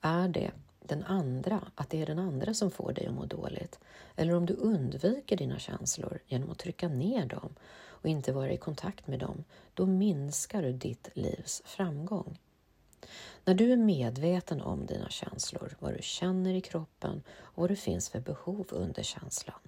är 0.00 0.28
det 0.28 0.50
den 0.80 1.04
andra, 1.04 1.60
att 1.74 1.90
det 1.90 2.02
är 2.02 2.06
den 2.06 2.18
andra 2.18 2.54
som 2.54 2.70
får 2.70 2.92
dig 2.92 3.06
att 3.06 3.14
må 3.14 3.26
dåligt. 3.26 3.78
Eller 4.16 4.34
om 4.34 4.46
du 4.46 4.54
undviker 4.54 5.36
dina 5.36 5.58
känslor 5.58 6.18
genom 6.26 6.50
att 6.50 6.58
trycka 6.58 6.88
ner 6.88 7.26
dem 7.26 7.54
och 7.84 8.08
inte 8.08 8.32
vara 8.32 8.52
i 8.52 8.56
kontakt 8.56 9.06
med 9.06 9.18
dem, 9.18 9.44
då 9.74 9.86
minskar 9.86 10.62
du 10.62 10.72
ditt 10.72 11.08
livs 11.14 11.62
framgång. 11.64 12.38
När 13.44 13.54
du 13.54 13.72
är 13.72 13.76
medveten 13.76 14.60
om 14.60 14.86
dina 14.86 15.08
känslor, 15.08 15.76
vad 15.78 15.94
du 15.94 16.02
känner 16.02 16.54
i 16.54 16.60
kroppen 16.60 17.22
och 17.28 17.60
vad 17.60 17.70
det 17.70 17.76
finns 17.76 18.08
för 18.08 18.20
behov 18.20 18.66
under 18.70 19.02
känslan. 19.02 19.60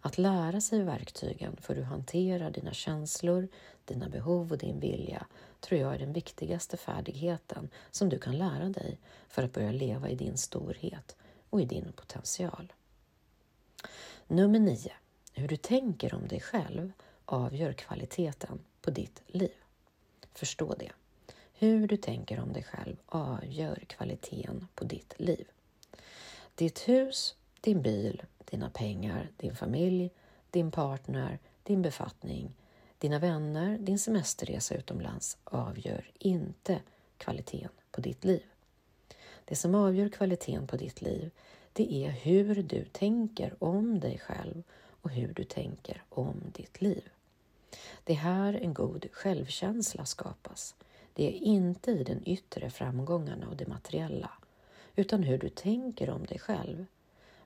Att 0.00 0.18
lära 0.18 0.60
sig 0.60 0.82
verktygen 0.82 1.56
för 1.56 1.74
hur 1.74 1.82
du 1.82 1.86
hanterar 1.88 2.50
dina 2.50 2.72
känslor, 2.72 3.48
dina 3.84 4.08
behov 4.08 4.52
och 4.52 4.58
din 4.58 4.80
vilja 4.80 5.26
tror 5.60 5.80
jag 5.80 5.94
är 5.94 5.98
den 5.98 6.12
viktigaste 6.12 6.76
färdigheten 6.76 7.70
som 7.90 8.08
du 8.08 8.18
kan 8.18 8.38
lära 8.38 8.68
dig 8.68 8.98
för 9.28 9.42
att 9.42 9.52
börja 9.52 9.72
leva 9.72 10.08
i 10.08 10.14
din 10.14 10.36
storhet 10.36 11.16
och 11.50 11.60
i 11.60 11.64
din 11.64 11.92
potential. 11.92 12.72
Nummer 14.26 14.58
9. 14.58 14.92
Hur 15.32 15.48
du 15.48 15.56
tänker 15.56 16.14
om 16.14 16.28
dig 16.28 16.40
själv 16.40 16.92
avgör 17.24 17.72
kvaliteten 17.72 18.60
på 18.80 18.90
ditt 18.90 19.22
liv. 19.26 19.54
Förstå 20.34 20.74
det. 20.74 20.92
Hur 21.60 21.86
du 21.86 21.96
tänker 21.96 22.40
om 22.40 22.52
dig 22.52 22.62
själv 22.62 22.96
avgör 23.06 23.84
kvaliteten 23.86 24.68
på 24.74 24.84
ditt 24.84 25.14
liv. 25.16 25.48
Ditt 26.54 26.88
hus, 26.88 27.36
din 27.60 27.82
bil, 27.82 28.22
dina 28.44 28.70
pengar, 28.70 29.30
din 29.36 29.56
familj, 29.56 30.10
din 30.50 30.70
partner, 30.70 31.38
din 31.62 31.82
befattning, 31.82 32.54
dina 32.98 33.18
vänner, 33.18 33.78
din 33.78 33.98
semesterresa 33.98 34.74
utomlands 34.74 35.38
avgör 35.44 36.10
inte 36.18 36.80
kvaliteten 37.16 37.72
på 37.90 38.00
ditt 38.00 38.24
liv. 38.24 38.42
Det 39.44 39.56
som 39.56 39.74
avgör 39.74 40.08
kvaliteten 40.08 40.66
på 40.66 40.76
ditt 40.76 41.02
liv, 41.02 41.30
det 41.72 41.94
är 41.94 42.10
hur 42.10 42.62
du 42.62 42.84
tänker 42.84 43.64
om 43.64 44.00
dig 44.00 44.18
själv 44.18 44.62
och 45.02 45.10
hur 45.10 45.34
du 45.34 45.44
tänker 45.44 46.02
om 46.08 46.42
ditt 46.54 46.80
liv. 46.80 47.08
Det 48.04 48.12
är 48.12 48.16
här 48.16 48.54
en 48.54 48.74
god 48.74 49.06
självkänsla 49.12 50.04
skapas. 50.04 50.74
Det 51.18 51.26
är 51.26 51.42
inte 51.42 51.90
i 51.90 52.04
den 52.04 52.28
yttre 52.28 52.70
framgångarna 52.70 53.48
och 53.48 53.56
det 53.56 53.66
materiella, 53.66 54.30
utan 54.96 55.22
hur 55.22 55.38
du 55.38 55.48
tänker 55.48 56.10
om 56.10 56.26
dig 56.26 56.38
själv. 56.38 56.86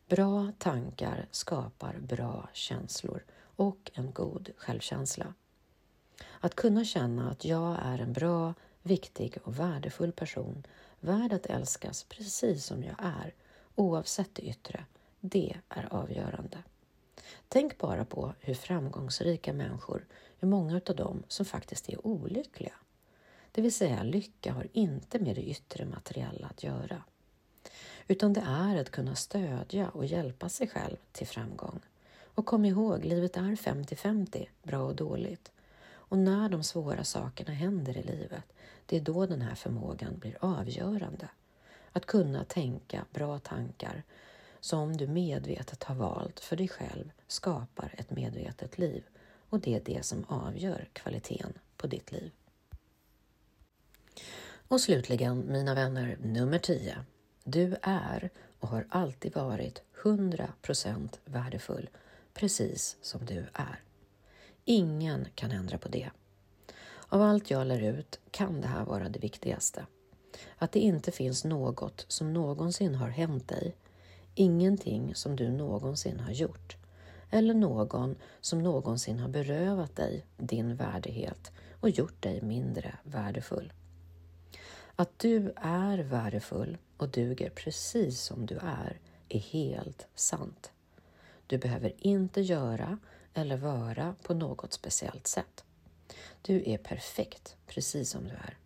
Bra 0.09 0.53
tankar 0.59 1.27
skapar 1.31 1.99
bra 1.99 2.49
känslor 2.53 3.25
och 3.57 3.91
en 3.95 4.13
god 4.13 4.51
självkänsla. 4.57 5.35
Att 6.41 6.55
kunna 6.55 6.85
känna 6.85 7.31
att 7.31 7.45
jag 7.45 7.79
är 7.83 7.99
en 7.99 8.13
bra, 8.13 8.55
viktig 8.83 9.39
och 9.45 9.59
värdefull 9.59 10.13
person, 10.13 10.67
värd 11.01 11.33
att 11.33 11.47
älskas 11.47 12.05
precis 12.05 12.65
som 12.65 12.85
jag 12.85 12.97
är, 12.99 13.35
oavsett 13.75 14.35
det 14.35 14.43
yttre, 14.43 14.85
det 15.21 15.57
är 15.69 15.89
avgörande. 15.91 16.59
Tänk 17.49 17.79
bara 17.79 18.05
på 18.05 18.35
hur 18.41 18.55
framgångsrika 18.55 19.53
människor, 19.53 20.07
hur 20.39 20.49
många 20.49 20.81
av 20.89 20.97
dem 20.97 21.23
som 21.29 21.47
faktiskt 21.47 21.89
är 21.89 22.07
olyckliga. 22.07 22.73
Det 23.53 23.63
vill 23.63 23.73
säga, 23.73 24.03
lycka 24.03 24.53
har 24.53 24.67
inte 24.73 25.19
med 25.19 25.37
det 25.37 25.43
yttre 25.43 25.85
materiella 25.85 26.47
att 26.47 26.63
göra. 26.63 27.03
Utan 28.09 28.33
det 28.33 28.45
är 28.47 28.77
att 28.77 28.91
kunna 28.91 29.15
stödja 29.15 29.89
och 29.89 30.07
hjälpa 30.07 30.49
sig 30.49 30.69
själv 30.69 30.97
till 31.13 31.27
framgång. 31.27 31.81
Och 32.35 32.47
kom 32.47 32.65
ihåg, 32.65 33.05
livet 33.05 33.37
är 33.37 33.57
50-50, 33.57 34.47
bra 34.63 34.83
och 34.83 34.97
dåligt. 34.97 35.53
Och 35.91 36.19
när 36.19 36.49
de 36.49 36.63
svåra 36.63 37.05
sakerna 37.05 37.53
händer 37.53 37.99
i 37.99 38.03
livet, 38.03 38.45
det 38.87 38.97
är 38.97 39.01
då 39.01 39.27
den 39.27 39.43
här 39.43 39.55
förmågan 39.55 40.19
blir 40.19 40.39
avgörande. 40.41 41.29
Att 41.93 42.07
kunna 42.07 42.45
tänka 42.45 43.05
bra 43.11 43.39
tankar 43.39 44.03
som 44.61 44.97
du 44.97 45.07
medvetet 45.07 45.83
har 45.83 45.95
valt 45.95 46.41
för 46.41 46.57
dig 46.57 46.69
själv 46.69 47.13
skapar 47.27 47.95
ett 47.99 48.11
medvetet 48.11 48.79
liv 48.79 49.05
och 49.49 49.61
det 49.61 49.75
är 49.75 49.83
det 49.85 50.05
som 50.05 50.25
avgör 50.29 50.89
kvaliteten 50.93 51.53
på 51.77 51.87
ditt 51.87 52.13
liv. 52.13 52.33
Och 54.69 54.81
slutligen, 54.81 55.53
mina 55.53 55.75
vänner, 55.75 56.17
nummer 56.23 56.59
10. 56.59 56.97
Du 57.45 57.77
är 57.83 58.31
och 58.61 58.69
har 58.69 58.87
alltid 58.89 59.35
varit 59.35 59.83
100% 60.03 61.09
värdefull, 61.25 61.89
precis 62.35 62.97
som 63.03 63.27
du 63.27 63.47
är. 63.53 63.81
Ingen 64.65 65.27
kan 65.35 65.51
ändra 65.51 65.79
på 65.79 65.89
det. 65.89 66.11
Av 67.09 67.23
allt 67.23 67.51
jag 67.51 67.67
lär 67.67 67.83
ut 67.83 68.21
kan 68.31 68.61
det 68.61 68.69
här 68.69 68.85
vara 68.85 69.09
det 69.09 69.19
viktigaste. 69.19 69.87
Att 70.59 70.73
det 70.73 70.81
inte 70.81 71.13
finns 71.13 71.45
något 71.45 72.05
som 72.09 72.33
någonsin 72.33 72.95
har 72.95 73.09
hänt 73.09 73.49
dig, 73.49 73.77
ingenting 74.35 75.15
som 75.15 75.37
du 75.37 75.51
någonsin 75.51 76.21
har 76.21 76.33
gjort 76.33 76.77
eller 77.33 77.55
någon 77.55 78.17
som 78.41 78.63
någonsin 78.63 79.19
har 79.19 79.29
berövat 79.29 79.97
dig 79.97 80.25
din 80.37 80.77
värdighet 80.77 81.53
och 81.81 81.91
gjort 81.91 82.23
dig 82.23 82.43
mindre 82.43 82.95
värdefull. 83.03 83.73
Att 84.97 85.19
du 85.19 85.53
är 85.57 85.99
värdefull 85.99 86.79
och 86.97 87.09
duger 87.09 87.51
precis 87.51 88.21
som 88.21 88.47
du 88.47 88.59
är 88.59 89.01
är 89.29 89.39
helt 89.39 90.07
sant. 90.15 90.73
Du 91.47 91.59
behöver 91.59 91.95
inte 91.99 92.41
göra 92.41 92.99
eller 93.35 93.57
vara 93.57 94.15
på 94.23 94.35
något 94.35 94.73
speciellt 94.73 95.27
sätt. 95.27 95.65
Du 96.43 96.63
är 96.71 96.79
perfekt 96.79 97.57
precis 97.67 98.11
som 98.11 98.25
du 98.25 98.35
är. 98.35 98.59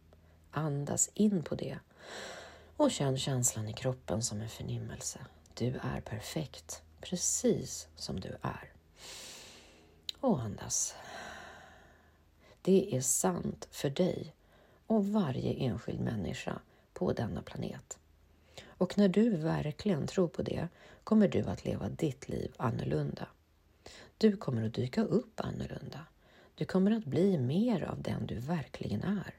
Andas 0.50 1.10
in 1.14 1.42
på 1.42 1.54
det 1.54 1.78
och 2.76 2.90
känn 2.90 3.18
känslan 3.18 3.68
i 3.68 3.72
kroppen 3.72 4.22
som 4.22 4.40
en 4.40 4.48
förnimmelse. 4.48 5.18
Du 5.54 5.66
är 5.82 6.00
perfekt 6.00 6.82
precis 7.00 7.88
som 7.96 8.20
du 8.20 8.36
är. 8.42 8.72
Och 10.20 10.40
andas. 10.40 10.94
Det 12.62 12.96
är 12.96 13.00
sant 13.00 13.68
för 13.70 13.90
dig 13.90 14.35
och 14.86 15.06
varje 15.06 15.52
enskild 15.52 16.00
människa 16.00 16.60
på 16.92 17.12
denna 17.12 17.42
planet. 17.42 17.98
Och 18.66 18.98
när 18.98 19.08
du 19.08 19.30
verkligen 19.30 20.06
tror 20.06 20.28
på 20.28 20.42
det 20.42 20.68
kommer 21.04 21.28
du 21.28 21.42
att 21.42 21.64
leva 21.64 21.88
ditt 21.88 22.28
liv 22.28 22.52
annorlunda. 22.56 23.28
Du 24.18 24.36
kommer 24.36 24.66
att 24.66 24.74
dyka 24.74 25.04
upp 25.04 25.40
annorlunda. 25.40 26.00
Du 26.54 26.64
kommer 26.64 26.90
att 26.90 27.04
bli 27.04 27.38
mer 27.38 27.84
av 27.84 28.02
den 28.02 28.26
du 28.26 28.34
verkligen 28.34 29.02
är. 29.02 29.34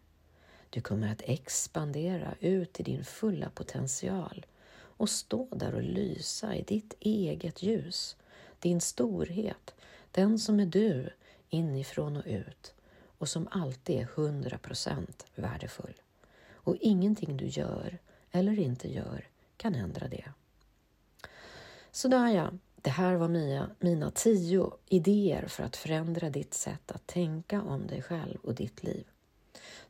Du 0.69 0.81
kommer 0.81 1.11
att 1.11 1.21
expandera 1.21 2.35
ut 2.39 2.79
i 2.79 2.83
din 2.83 3.03
fulla 3.03 3.49
potential 3.49 4.45
och 4.73 5.09
stå 5.09 5.47
där 5.51 5.75
och 5.75 5.83
lysa 5.83 6.55
i 6.55 6.61
ditt 6.61 6.93
eget 6.99 7.63
ljus, 7.63 8.15
din 8.59 8.81
storhet, 8.81 9.75
den 10.11 10.39
som 10.39 10.59
är 10.59 10.65
du 10.65 11.09
inifrån 11.49 12.17
och 12.17 12.23
ut 12.25 12.73
och 13.17 13.29
som 13.29 13.47
alltid 13.51 13.99
är 13.99 14.05
100% 14.05 15.25
värdefull. 15.35 16.01
Och 16.51 16.75
ingenting 16.75 17.37
du 17.37 17.45
gör 17.47 17.97
eller 18.31 18.59
inte 18.59 18.93
gör 18.93 19.27
kan 19.57 19.75
ändra 19.75 20.07
det. 20.07 20.31
Sådär 21.91 22.27
ja, 22.27 22.51
det 22.75 22.89
här 22.89 23.15
var 23.15 23.27
mina, 23.27 23.69
mina 23.79 24.11
tio 24.11 24.71
idéer 24.89 25.47
för 25.47 25.63
att 25.63 25.75
förändra 25.75 26.29
ditt 26.29 26.53
sätt 26.53 26.91
att 26.91 27.07
tänka 27.07 27.61
om 27.61 27.87
dig 27.87 28.01
själv 28.01 28.37
och 28.43 28.55
ditt 28.55 28.83
liv. 28.83 29.07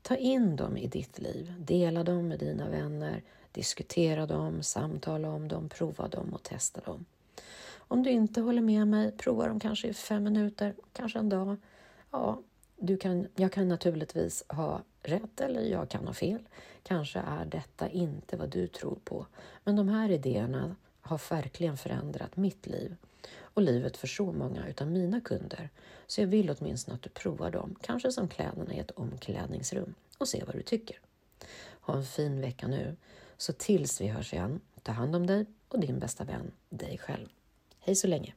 Ta 0.01 0.15
in 0.15 0.55
dem 0.55 0.77
i 0.77 0.87
ditt 0.87 1.19
liv, 1.19 1.53
dela 1.59 2.03
dem 2.03 2.27
med 2.27 2.39
dina 2.39 2.69
vänner, 2.69 3.23
diskutera 3.51 4.25
dem, 4.25 4.63
samtala 4.63 5.29
om 5.29 5.47
dem, 5.47 5.69
prova 5.69 6.07
dem 6.07 6.33
och 6.33 6.43
testa 6.43 6.81
dem. 6.81 7.05
Om 7.77 8.03
du 8.03 8.09
inte 8.09 8.41
håller 8.41 8.61
med 8.61 8.87
mig, 8.87 9.11
prova 9.11 9.47
dem 9.47 9.59
kanske 9.59 9.87
i 9.87 9.93
fem 9.93 10.23
minuter, 10.23 10.75
kanske 10.93 11.19
en 11.19 11.29
dag. 11.29 11.57
Ja, 12.11 12.41
du 12.77 12.97
kan, 12.97 13.27
jag 13.35 13.51
kan 13.51 13.67
naturligtvis 13.67 14.43
ha 14.47 14.83
rätt 15.01 15.41
eller 15.41 15.61
jag 15.61 15.89
kan 15.89 16.07
ha 16.07 16.13
fel. 16.13 16.47
Kanske 16.83 17.19
är 17.19 17.45
detta 17.45 17.89
inte 17.89 18.37
vad 18.37 18.49
du 18.49 18.67
tror 18.67 18.99
på. 19.03 19.25
Men 19.63 19.75
de 19.75 19.89
här 19.89 20.11
idéerna 20.11 20.75
har 21.01 21.21
verkligen 21.29 21.77
förändrat 21.77 22.37
mitt 22.37 22.67
liv 22.67 22.95
och 23.39 23.61
livet 23.61 23.97
för 23.97 24.07
så 24.07 24.31
många 24.31 24.67
utav 24.67 24.87
mina 24.87 25.21
kunder. 25.21 25.69
Så 26.07 26.21
jag 26.21 26.27
vill 26.27 26.55
åtminstone 26.59 26.95
att 26.95 27.01
du 27.01 27.09
provar 27.09 27.51
dem, 27.51 27.75
kanske 27.81 28.11
som 28.11 28.27
kläderna 28.27 28.73
i 28.73 28.79
ett 28.79 28.91
omklädningsrum 28.91 29.93
och 30.17 30.27
se 30.27 30.43
vad 30.45 30.55
du 30.55 30.61
tycker. 30.61 30.99
Ha 31.81 31.95
en 31.95 32.05
fin 32.05 32.41
vecka 32.41 32.67
nu, 32.67 32.95
så 33.37 33.53
tills 33.53 34.01
vi 34.01 34.07
hörs 34.07 34.33
igen, 34.33 34.61
ta 34.83 34.91
hand 34.91 35.15
om 35.15 35.27
dig 35.27 35.45
och 35.67 35.79
din 35.79 35.99
bästa 35.99 36.23
vän, 36.23 36.51
dig 36.69 36.97
själv. 36.97 37.27
Hej 37.79 37.95
så 37.95 38.07
länge! 38.07 38.33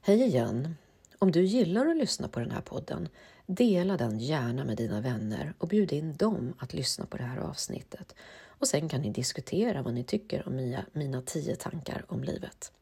Hej 0.00 0.22
igen! 0.22 0.74
Om 1.18 1.32
du 1.32 1.42
gillar 1.42 1.86
att 1.86 1.96
lyssna 1.96 2.28
på 2.28 2.40
den 2.40 2.50
här 2.50 2.60
podden, 2.60 3.08
dela 3.46 3.96
den 3.96 4.18
gärna 4.18 4.64
med 4.64 4.76
dina 4.76 5.00
vänner 5.00 5.54
och 5.58 5.68
bjud 5.68 5.92
in 5.92 6.16
dem 6.16 6.54
att 6.58 6.74
lyssna 6.74 7.06
på 7.06 7.16
det 7.16 7.22
här 7.22 7.38
avsnittet. 7.38 8.14
Och 8.58 8.68
sen 8.68 8.88
kan 8.88 9.00
ni 9.00 9.10
diskutera 9.10 9.82
vad 9.82 9.94
ni 9.94 10.04
tycker 10.04 10.48
om 10.48 10.56
mina, 10.56 10.84
mina 10.92 11.22
tio 11.22 11.56
tankar 11.56 12.04
om 12.08 12.24
livet. 12.24 12.72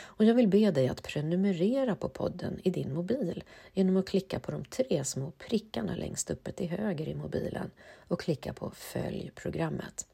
Och 0.00 0.24
jag 0.24 0.34
vill 0.34 0.48
be 0.48 0.70
dig 0.70 0.88
att 0.88 1.02
prenumerera 1.02 1.94
på 1.94 2.08
podden 2.08 2.60
i 2.64 2.70
din 2.70 2.94
mobil 2.94 3.44
genom 3.72 3.96
att 3.96 4.08
klicka 4.08 4.40
på 4.40 4.50
de 4.50 4.64
tre 4.64 5.04
små 5.04 5.30
prickarna 5.38 5.96
längst 5.96 6.30
uppe 6.30 6.52
till 6.52 6.68
höger 6.68 7.08
i 7.08 7.14
mobilen 7.14 7.70
och 8.08 8.20
klicka 8.20 8.52
på 8.52 8.70
Följ 8.70 9.30
programmet. 9.34 10.06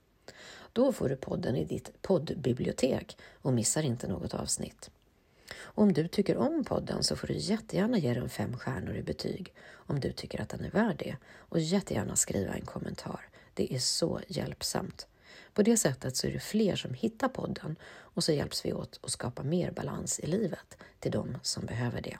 Då 0.72 0.92
får 0.92 1.08
du 1.08 1.16
podden 1.16 1.56
i 1.56 1.64
ditt 1.64 2.02
poddbibliotek 2.02 3.16
och 3.42 3.52
missar 3.52 3.82
inte 3.82 4.08
något 4.08 4.34
avsnitt. 4.34 4.90
Och 5.56 5.82
om 5.82 5.92
du 5.92 6.08
tycker 6.08 6.36
om 6.36 6.64
podden 6.64 7.02
så 7.04 7.16
får 7.16 7.26
du 7.26 7.34
jättegärna 7.34 7.98
ge 7.98 8.14
den 8.14 8.28
fem 8.28 8.56
stjärnor 8.56 8.96
i 8.96 9.02
betyg 9.02 9.54
om 9.70 10.00
du 10.00 10.12
tycker 10.12 10.40
att 10.40 10.48
den 10.48 10.64
är 10.64 10.70
värd 10.70 10.96
det 10.98 11.16
och 11.38 11.60
jättegärna 11.60 12.16
skriva 12.16 12.54
en 12.54 12.64
kommentar. 12.64 13.28
Det 13.54 13.74
är 13.74 13.78
så 13.78 14.20
hjälpsamt. 14.28 15.06
På 15.54 15.62
det 15.62 15.76
sättet 15.76 16.16
så 16.16 16.26
är 16.26 16.32
det 16.32 16.40
fler 16.40 16.76
som 16.76 16.94
hittar 16.94 17.28
podden 17.28 17.76
och 17.96 18.24
så 18.24 18.32
hjälps 18.32 18.64
vi 18.64 18.72
åt 18.72 19.00
att 19.02 19.10
skapa 19.10 19.42
mer 19.42 19.70
balans 19.70 20.20
i 20.20 20.26
livet 20.26 20.76
till 20.98 21.12
de 21.12 21.38
som 21.42 21.66
behöver 21.66 22.00
det. 22.00 22.18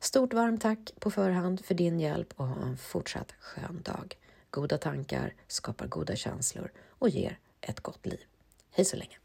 Stort 0.00 0.34
varmt 0.34 0.62
tack 0.62 0.92
på 0.98 1.10
förhand 1.10 1.64
för 1.64 1.74
din 1.74 2.00
hjälp 2.00 2.32
och 2.36 2.46
ha 2.46 2.62
en 2.62 2.76
fortsatt 2.76 3.32
skön 3.40 3.82
dag. 3.82 4.16
Goda 4.50 4.78
tankar 4.78 5.34
skapar 5.48 5.86
goda 5.86 6.16
känslor 6.16 6.72
och 6.88 7.08
ger 7.08 7.38
ett 7.60 7.80
gott 7.80 8.06
liv. 8.06 8.20
Hej 8.70 8.84
så 8.84 8.96
länge! 8.96 9.23